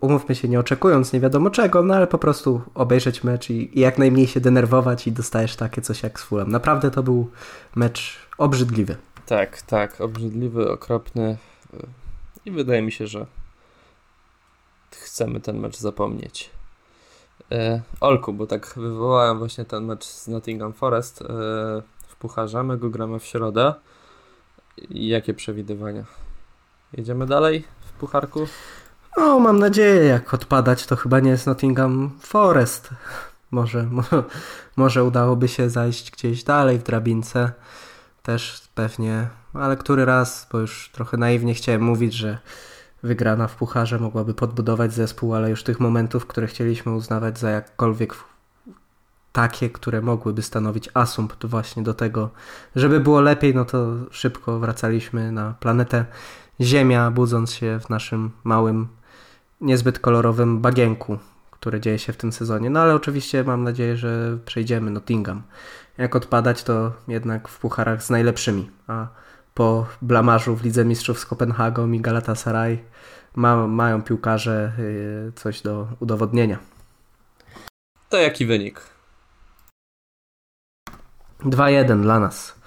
umówmy 0.00 0.34
się, 0.34 0.48
nie 0.48 0.60
oczekując 0.60 1.12
nie 1.12 1.20
wiadomo 1.20 1.50
czego, 1.50 1.82
no 1.82 1.94
ale 1.94 2.06
po 2.06 2.18
prostu 2.18 2.60
obejrzeć 2.74 3.24
mecz 3.24 3.50
i, 3.50 3.78
i 3.78 3.80
jak 3.80 3.98
najmniej 3.98 4.26
się 4.26 4.40
denerwować 4.40 5.06
i 5.06 5.12
dostajesz 5.12 5.56
takie 5.56 5.82
coś 5.82 6.02
jak 6.02 6.20
z 6.20 6.22
Fulham. 6.22 6.50
Naprawdę 6.50 6.90
to 6.90 7.02
był 7.02 7.30
mecz 7.76 8.18
obrzydliwy. 8.38 8.96
Tak, 9.26 9.62
tak, 9.62 10.00
obrzydliwy, 10.00 10.70
okropny 10.70 11.36
i 12.44 12.50
wydaje 12.50 12.82
mi 12.82 12.92
się, 12.92 13.06
że 13.06 13.26
chcemy 14.90 15.40
ten 15.40 15.58
mecz 15.58 15.76
zapomnieć. 15.76 16.50
E, 17.52 17.82
Olku, 18.00 18.32
bo 18.32 18.46
tak 18.46 18.72
wywołałem 18.76 19.38
właśnie 19.38 19.64
ten 19.64 19.84
mecz 19.84 20.04
z 20.04 20.28
Nottingham 20.28 20.72
Forest 20.72 21.22
e, 21.22 21.26
w 22.08 22.16
pucharze, 22.18 22.62
my 22.62 22.78
go 22.78 22.90
gramy 22.90 23.18
w 23.18 23.24
środę. 23.24 23.74
Jakie 24.90 25.34
przewidywania? 25.34 26.04
Jedziemy 26.92 27.26
dalej 27.26 27.64
w 27.80 27.92
pucharku? 27.92 28.46
No, 29.16 29.38
mam 29.38 29.58
nadzieję, 29.58 30.04
jak 30.04 30.34
odpadać, 30.34 30.86
to 30.86 30.96
chyba 30.96 31.20
nie 31.20 31.30
jest 31.30 31.46
Nottingham 31.46 32.10
Forest. 32.20 32.90
Może, 33.50 33.82
może, 33.82 34.22
może 34.76 35.04
udałoby 35.04 35.48
się 35.48 35.70
zajść 35.70 36.10
gdzieś 36.10 36.44
dalej 36.44 36.78
w 36.78 36.82
drabince. 36.82 37.52
Też 38.22 38.62
pewnie, 38.74 39.28
ale 39.54 39.76
który 39.76 40.04
raz, 40.04 40.48
bo 40.52 40.58
już 40.58 40.90
trochę 40.92 41.16
naiwnie 41.16 41.54
chciałem 41.54 41.82
mówić, 41.82 42.14
że 42.14 42.38
wygrana 43.02 43.48
w 43.48 43.56
pucharze 43.56 43.98
mogłaby 43.98 44.34
podbudować 44.34 44.92
zespół, 44.92 45.34
ale 45.34 45.50
już 45.50 45.62
tych 45.62 45.80
momentów, 45.80 46.26
które 46.26 46.46
chcieliśmy 46.46 46.92
uznawać 46.92 47.38
za 47.38 47.50
jakkolwiek 47.50 48.14
takie, 49.32 49.70
które 49.70 50.00
mogłyby 50.00 50.42
stanowić 50.42 50.88
asumpt 50.94 51.46
właśnie 51.46 51.82
do 51.82 51.94
tego, 51.94 52.30
żeby 52.76 53.00
było 53.00 53.20
lepiej, 53.20 53.54
no 53.54 53.64
to 53.64 53.86
szybko 54.10 54.58
wracaliśmy 54.58 55.32
na 55.32 55.54
planetę 55.60 56.04
Ziemia, 56.60 57.10
budząc 57.10 57.52
się 57.52 57.80
w 57.80 57.90
naszym 57.90 58.30
małym, 58.44 58.88
niezbyt 59.60 59.98
kolorowym 59.98 60.60
bagienku, 60.60 61.18
które 61.50 61.80
dzieje 61.80 61.98
się 61.98 62.12
w 62.12 62.16
tym 62.16 62.32
sezonie. 62.32 62.70
No 62.70 62.80
ale 62.80 62.94
oczywiście 62.94 63.44
mam 63.44 63.64
nadzieję, 63.64 63.96
że 63.96 64.38
przejdziemy 64.44 64.90
Nottingham. 64.90 65.42
Jak 65.98 66.16
odpadać, 66.16 66.62
to 66.62 66.92
jednak 67.08 67.48
w 67.48 67.58
pucharach 67.58 68.02
z 68.02 68.10
najlepszymi, 68.10 68.70
a 68.86 69.08
po 69.54 69.86
blamarzu 70.02 70.56
w 70.56 70.64
Lidze 70.64 70.84
Mistrzów 70.84 71.18
z 71.18 71.26
Kopenhagą 71.26 71.92
i 71.92 72.00
Galatasaray 72.00 72.78
ma, 73.34 73.66
mają 73.66 74.02
piłkarze 74.02 74.72
y, 74.78 75.32
coś 75.32 75.62
do 75.62 75.88
udowodnienia. 76.00 76.58
To 78.08 78.16
jaki 78.16 78.46
wynik? 78.46 78.80
2-1 81.40 82.02
dla 82.02 82.20
nas. 82.20 82.60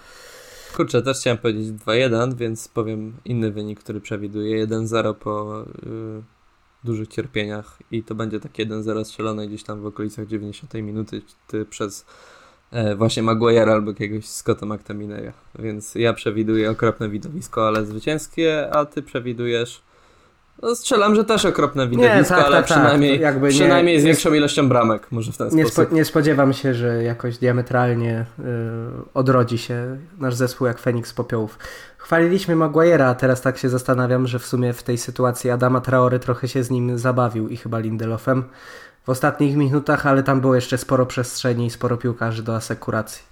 Kurczę, 0.76 1.02
też 1.02 1.20
chciałem 1.20 1.38
powiedzieć 1.38 1.68
2-1, 1.68 2.34
więc 2.34 2.68
powiem 2.68 3.18
inny 3.26 3.52
wynik, 3.52 3.80
który 3.80 4.02
przewiduję. 4.02 4.68
1-0 4.68 5.14
po 5.14 5.62
y, 5.62 6.24
dużych 6.84 7.08
cierpieniach 7.08 7.80
i 7.92 8.04
to 8.04 8.16
będzie 8.16 8.40
takie 8.40 8.66
1-0 8.66 9.06
strzelone 9.06 9.48
gdzieś 9.48 9.64
tam 9.64 9.82
w 9.82 9.86
okolicach 9.86 10.28
90 10.28 10.74
minuty 10.74 11.22
ty 11.48 11.66
przez 11.66 12.06
właśnie 12.96 13.24
Maguire 13.24 13.70
albo 13.70 13.92
jakiegoś 13.92 14.26
Scotta 14.26 14.66
McTominaya. 14.66 15.32
Więc 15.60 15.96
ja 15.96 16.14
przewiduję 16.14 16.72
okropne 16.72 17.10
widowisko, 17.10 17.68
ale 17.68 17.86
zwycięskie, 17.86 18.70
a 18.72 18.86
ty 18.86 19.02
przewidujesz 19.02 19.82
no 20.62 20.76
strzelam, 20.76 21.16
że 21.16 21.24
też 21.24 21.46
okropne 21.46 21.88
widowisko, 21.88 22.36
tak, 22.36 22.46
ale 22.46 22.58
tak, 22.58 22.66
przynajmniej, 22.66 23.20
tak. 23.20 23.36
przynajmniej 23.50 23.96
nie, 23.96 24.02
z 24.02 24.06
większą 24.06 24.34
ilością 24.34 24.70
bramek, 24.70 25.12
może 25.12 25.32
w 25.32 25.38
ten 25.38 25.50
nie 25.52 25.66
sposób. 25.66 25.86
Spo, 25.86 25.96
nie 25.96 26.06
spodziewam 26.06 26.54
się, 26.54 26.74
że 26.74 27.04
jakoś 27.04 27.38
diametralnie 27.38 28.26
y, 28.40 28.44
odrodzi 29.14 29.58
się 29.58 29.98
nasz 30.20 30.36
zespół 30.36 30.68
jak 30.68 30.80
Feniks 30.80 31.14
Popiołów. 31.14 31.58
Chwaliliśmy 31.98 32.56
Maguire'a, 32.56 33.04
a 33.04 33.16
teraz 33.16 33.42
tak 33.42 33.58
się 33.58 33.70
zastanawiam, 33.70 34.28
że 34.28 34.40
w 34.40 34.46
sumie 34.46 34.74
w 34.74 34.84
tej 34.84 34.98
sytuacji 34.98 35.50
Adama 35.50 35.82
Traory 35.82 36.20
trochę 36.20 36.48
się 36.48 36.64
z 36.64 36.72
nim 36.72 36.98
zabawił 36.98 37.50
i 37.50 37.58
chyba 37.58 37.80
Lindelofem 37.80 38.44
w 39.04 39.10
ostatnich 39.10 39.56
minutach, 39.56 40.08
ale 40.08 40.24
tam 40.24 40.42
było 40.42 40.56
jeszcze 40.56 40.78
sporo 40.78 41.06
przestrzeni 41.06 41.66
i 41.66 41.70
sporo 41.70 41.98
piłkarzy 41.98 42.44
do 42.44 42.56
asekuracji. 42.56 43.24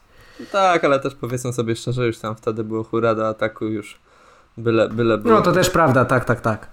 Tak, 0.51 0.83
ale 0.83 0.99
też 0.99 1.15
powiedzmy 1.15 1.53
sobie 1.53 1.75
szczerze, 1.75 2.07
już 2.07 2.19
tam 2.19 2.35
wtedy 2.35 2.63
było 2.63 2.83
hura 2.83 3.15
do 3.15 3.27
ataku, 3.27 3.65
już 3.65 3.99
byle, 4.57 4.89
byle 4.89 5.17
było. 5.17 5.35
No 5.35 5.41
to 5.41 5.51
też 5.51 5.69
prawda, 5.69 6.05
tak, 6.05 6.25
tak, 6.25 6.41
tak. 6.41 6.67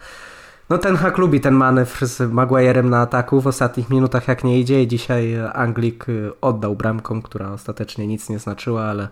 No 0.70 0.78
ten 0.78 0.96
hak 0.96 1.18
lubi 1.18 1.40
ten 1.40 1.54
manewr 1.54 2.06
z 2.06 2.32
Maguirem 2.32 2.90
na 2.90 3.00
ataku 3.00 3.40
w 3.40 3.46
ostatnich 3.46 3.90
minutach 3.90 4.28
jak 4.28 4.44
nie 4.44 4.60
idzie 4.60 4.82
i 4.82 4.88
dzisiaj 4.88 5.36
Anglik 5.52 6.08
y, 6.08 6.32
oddał 6.40 6.76
bramką, 6.76 7.22
która 7.22 7.52
ostatecznie 7.52 8.06
nic 8.06 8.28
nie 8.28 8.38
znaczyła, 8.38 8.82
ale 8.84 9.08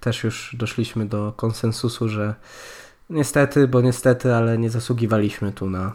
też 0.00 0.24
już 0.24 0.56
doszliśmy 0.58 1.06
do 1.06 1.32
konsensusu, 1.36 2.08
że 2.08 2.34
niestety, 3.10 3.68
bo 3.68 3.80
niestety, 3.80 4.34
ale 4.34 4.58
nie 4.58 4.70
zasługiwaliśmy 4.70 5.52
tu 5.52 5.70
na, 5.70 5.92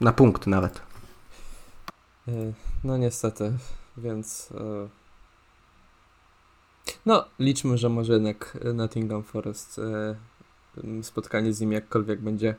na 0.00 0.12
punkt 0.12 0.46
nawet. 0.46 0.80
No 2.84 2.96
niestety, 2.96 3.52
więc 3.96 4.50
y, 4.50 4.88
no 7.06 7.24
liczmy, 7.38 7.78
że 7.78 7.88
może 7.88 8.12
jednak 8.12 8.58
Nottingham 8.74 9.22
Forest 9.22 9.80
spotkanie 11.02 11.52
z 11.52 11.60
nim 11.60 11.72
jakkolwiek 11.72 12.20
będzie 12.20 12.54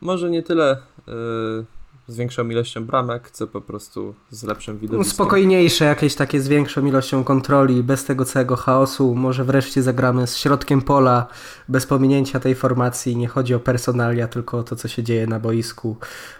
może 0.00 0.30
nie 0.30 0.42
tyle 0.42 0.82
yy, 1.06 1.64
z 2.08 2.16
większą 2.16 2.48
ilością 2.48 2.84
bramek, 2.84 3.30
co 3.30 3.46
po 3.46 3.60
prostu 3.60 4.14
z 4.30 4.42
lepszym 4.42 4.78
widowiskiem. 4.78 5.14
Spokojniejsze, 5.14 5.84
jakieś 5.84 6.14
takie 6.14 6.40
z 6.40 6.48
większą 6.48 6.86
ilością 6.86 7.24
kontroli, 7.24 7.82
bez 7.82 8.04
tego 8.04 8.24
całego 8.24 8.56
chaosu. 8.56 9.14
Może 9.14 9.44
wreszcie 9.44 9.82
zagramy 9.82 10.26
z 10.26 10.36
środkiem 10.36 10.82
pola, 10.82 11.26
bez 11.68 11.86
pominięcia 11.86 12.40
tej 12.40 12.54
formacji. 12.54 13.16
Nie 13.16 13.28
chodzi 13.28 13.54
o 13.54 13.60
personalia, 13.60 14.28
tylko 14.28 14.58
o 14.58 14.62
to, 14.62 14.76
co 14.76 14.88
się 14.88 15.02
dzieje 15.02 15.26
na 15.26 15.40
boisku, 15.40 15.96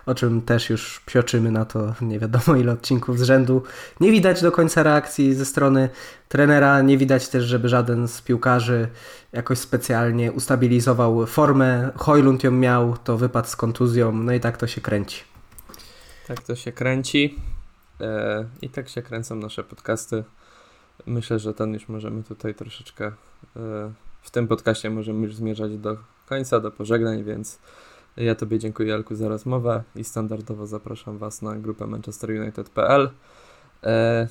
o 0.06 0.14
czym 0.14 0.42
też 0.42 0.70
już 0.70 1.00
psioczymy 1.06 1.50
na 1.50 1.64
to 1.64 1.94
nie 2.00 2.18
wiadomo 2.18 2.56
ile 2.56 2.72
odcinków 2.72 3.18
z 3.18 3.22
rzędu. 3.22 3.62
Nie 4.00 4.12
widać 4.12 4.42
do 4.42 4.52
końca 4.52 4.82
reakcji 4.82 5.34
ze 5.34 5.44
strony 5.44 5.88
trenera, 6.28 6.82
nie 6.82 6.98
widać 6.98 7.28
też, 7.28 7.44
żeby 7.44 7.68
żaden 7.68 8.08
z 8.08 8.22
piłkarzy 8.22 8.88
jakoś 9.32 9.58
specjalnie 9.58 10.32
ustabilizował 10.32 11.26
formę. 11.26 11.90
Hojlund 11.96 12.44
ją 12.44 12.50
miał, 12.50 12.96
to 13.04 13.16
wypadł 13.16 13.48
z 13.48 13.56
kontuzją, 13.56 14.12
no 14.12 14.32
i 14.32 14.40
tak 14.40 14.56
to 14.56 14.66
się 14.66 14.80
kręci. 14.80 15.33
Tak 16.26 16.42
to 16.42 16.56
się 16.56 16.72
kręci. 16.72 17.38
E, 18.00 18.44
I 18.62 18.68
tak 18.68 18.88
się 18.88 19.02
kręcą 19.02 19.36
nasze 19.36 19.64
podcasty. 19.64 20.24
Myślę, 21.06 21.38
że 21.38 21.54
ten 21.54 21.74
już 21.74 21.88
możemy 21.88 22.22
tutaj 22.22 22.54
troszeczkę 22.54 23.06
e, 23.06 23.12
w 24.22 24.30
tym 24.30 24.48
podcaście 24.48 24.90
możemy 24.90 25.26
już 25.26 25.34
zmierzać 25.34 25.78
do 25.78 25.96
końca, 26.26 26.60
do 26.60 26.70
pożegnań, 26.70 27.24
więc 27.24 27.58
ja 28.16 28.34
Tobie 28.34 28.58
dziękuję 28.58 28.94
Alku 28.94 29.14
za 29.14 29.28
rozmowę 29.28 29.82
i 29.96 30.04
standardowo 30.04 30.66
zapraszam 30.66 31.18
Was 31.18 31.42
na 31.42 31.56
grupę 31.56 31.86
manchesterunited.pl 31.86 33.10
e, 33.82 34.28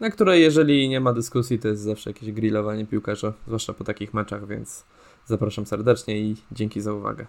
na 0.00 0.10
której 0.10 0.42
jeżeli 0.42 0.88
nie 0.88 1.00
ma 1.00 1.12
dyskusji, 1.12 1.58
to 1.58 1.68
jest 1.68 1.82
zawsze 1.82 2.10
jakieś 2.10 2.32
grillowanie 2.32 2.86
piłkarza, 2.86 3.32
zwłaszcza 3.46 3.72
po 3.72 3.84
takich 3.84 4.14
meczach, 4.14 4.46
więc 4.46 4.84
zapraszam 5.26 5.66
serdecznie 5.66 6.20
i 6.20 6.36
dzięki 6.52 6.80
za 6.80 6.92
uwagę. 6.92 7.26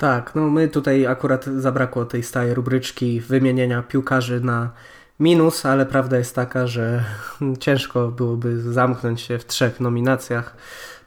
Tak, 0.00 0.34
no 0.34 0.50
my 0.50 0.68
tutaj 0.68 1.06
akurat 1.06 1.44
zabrakło 1.44 2.04
tej 2.04 2.22
stałej 2.22 2.54
rubryczki 2.54 3.20
wymienienia 3.20 3.82
piłkarzy 3.82 4.40
na 4.40 4.70
minus, 5.18 5.66
ale 5.66 5.86
prawda 5.86 6.18
jest 6.18 6.34
taka, 6.34 6.66
że 6.66 7.04
ciężko 7.64 8.08
byłoby 8.08 8.60
zamknąć 8.72 9.20
się 9.20 9.38
w 9.38 9.46
trzech 9.46 9.80
nominacjach, 9.80 10.56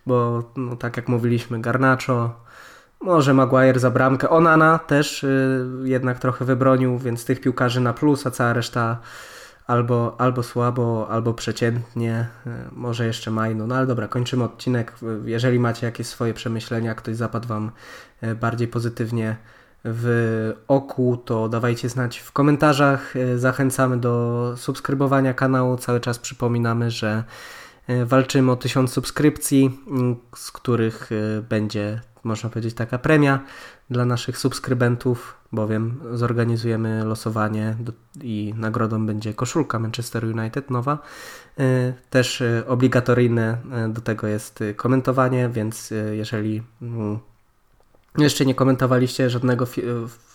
bo 0.06 0.44
no, 0.56 0.76
tak 0.76 0.98
jak 0.98 1.08
mówiliśmy, 1.08 1.62
Garnacho, 1.62 2.40
może 3.02 3.34
Maguire 3.34 3.80
za 3.80 3.92
bramkę, 3.92 4.30
Onana 4.30 4.80
też 4.80 5.24
yy, 5.24 5.90
jednak 5.90 6.20
trochę 6.20 6.46
wybronił, 6.46 6.98
więc 6.98 7.26
tych 7.26 7.42
piłkarzy 7.42 7.82
na 7.82 7.94
plus, 7.94 8.28
a 8.28 8.32
cała 8.32 8.54
reszta 8.54 8.98
albo, 9.68 10.16
albo 10.18 10.44
słabo, 10.44 11.08
albo 11.10 11.34
przeciętnie, 11.34 12.28
e, 12.48 12.70
może 12.72 13.06
jeszcze 13.06 13.32
maj, 13.32 13.56
no, 13.56 13.76
ale 13.76 13.88
dobra, 13.88 14.08
kończymy 14.08 14.44
odcinek. 14.44 14.94
Jeżeli 15.26 15.60
macie 15.60 15.86
jakieś 15.86 16.08
swoje 16.08 16.34
przemyślenia, 16.34 16.96
ktoś 16.96 17.16
zapadł 17.16 17.48
Wam 17.48 17.72
e, 18.22 18.36
bardziej 18.36 18.68
pozytywnie 18.68 19.36
w 19.86 20.54
oku, 20.68 21.18
to 21.26 21.50
dawajcie 21.50 21.90
znać 21.90 22.18
w 22.20 22.32
komentarzach. 22.32 23.16
E, 23.16 23.38
zachęcamy 23.38 23.98
do 23.98 24.54
subskrybowania 24.58 25.34
kanału. 25.34 25.78
Cały 25.78 26.00
czas 26.00 26.20
przypominamy, 26.20 26.92
że 26.92 27.24
walczymy 28.06 28.52
o 28.52 28.56
tysiąc 28.56 28.92
subskrypcji, 28.92 29.80
z 30.36 30.52
których 30.52 31.10
będzie, 31.50 32.02
można 32.24 32.50
powiedzieć, 32.50 32.74
taka 32.76 32.98
premia 32.98 33.40
dla 33.90 34.06
naszych 34.06 34.38
subskrybentów, 34.38 35.36
bowiem 35.52 36.00
zorganizujemy 36.14 37.06
losowanie 37.06 37.76
i 38.22 38.54
nagrodą 38.58 39.06
będzie 39.06 39.34
koszulka 39.34 39.80
Manchester 39.80 40.26
United 40.26 40.70
nowa. 40.70 40.98
E, 41.60 41.94
też 42.10 42.42
e, 42.42 42.64
obligatoryjne 42.68 43.58
e, 43.72 43.90
do 43.90 44.02
tego 44.02 44.28
jest 44.28 44.64
komentowanie, 44.76 45.50
więc 45.50 45.94
jeżeli 46.12 46.64
mm, 46.82 47.20
jeszcze 48.18 48.46
nie 48.46 48.56
komentowaliście 48.56 49.30
żadnego 49.30 49.66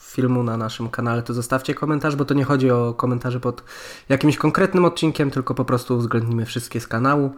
filmu 0.08 0.42
na 0.42 0.56
naszym 0.56 0.88
kanale, 0.88 1.22
to 1.22 1.34
zostawcie 1.34 1.74
komentarz, 1.74 2.16
bo 2.16 2.24
to 2.24 2.34
nie 2.34 2.44
chodzi 2.44 2.70
o 2.70 2.94
komentarze 2.94 3.40
pod 3.40 3.64
jakimś 4.08 4.36
konkretnym 4.36 4.84
odcinkiem, 4.84 5.30
tylko 5.30 5.54
po 5.54 5.64
prostu 5.64 5.96
uwzględnimy 5.96 6.46
wszystkie 6.46 6.80
z 6.80 6.86
kanału. 6.86 7.34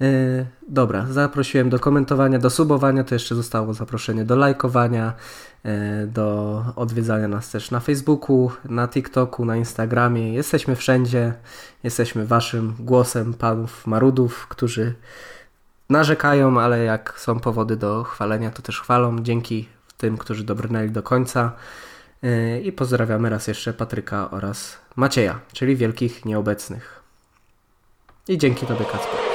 Yy, 0.00 0.46
dobra, 0.68 1.06
zaprosiłem 1.10 1.70
do 1.70 1.78
komentowania, 1.78 2.38
do 2.38 2.50
subowania, 2.50 3.04
to 3.04 3.14
jeszcze 3.14 3.34
zostało 3.34 3.74
zaproszenie 3.74 4.24
do 4.24 4.36
lajkowania, 4.36 5.12
yy, 5.64 5.72
do 6.06 6.64
odwiedzania 6.76 7.28
nas 7.28 7.50
też 7.50 7.70
na 7.70 7.80
Facebooku, 7.80 8.50
na 8.64 8.88
TikToku, 8.88 9.44
na 9.44 9.56
Instagramie. 9.56 10.34
Jesteśmy 10.34 10.76
wszędzie, 10.76 11.32
jesteśmy 11.82 12.26
waszym 12.26 12.74
głosem 12.78 13.34
panów 13.34 13.86
marudów, 13.86 14.46
którzy 14.48 14.94
narzekają, 15.90 16.60
ale 16.60 16.84
jak 16.84 17.14
są 17.20 17.40
powody 17.40 17.76
do 17.76 18.04
chwalenia, 18.04 18.50
to 18.50 18.62
też 18.62 18.80
chwalą. 18.80 19.22
Dzięki 19.22 19.68
tym, 19.96 20.18
którzy 20.18 20.44
dobrnęli 20.44 20.90
do 20.90 21.02
końca. 21.02 21.52
Yy, 22.22 22.60
I 22.60 22.72
pozdrawiamy 22.72 23.30
raz 23.30 23.46
jeszcze 23.46 23.72
Patryka 23.72 24.30
oraz 24.30 24.78
Macieja, 24.96 25.40
czyli 25.52 25.76
wielkich 25.76 26.24
nieobecnych. 26.24 27.02
I 28.28 28.38
dzięki 28.38 28.66
Tobie, 28.66 28.84
Kacper. 28.84 29.33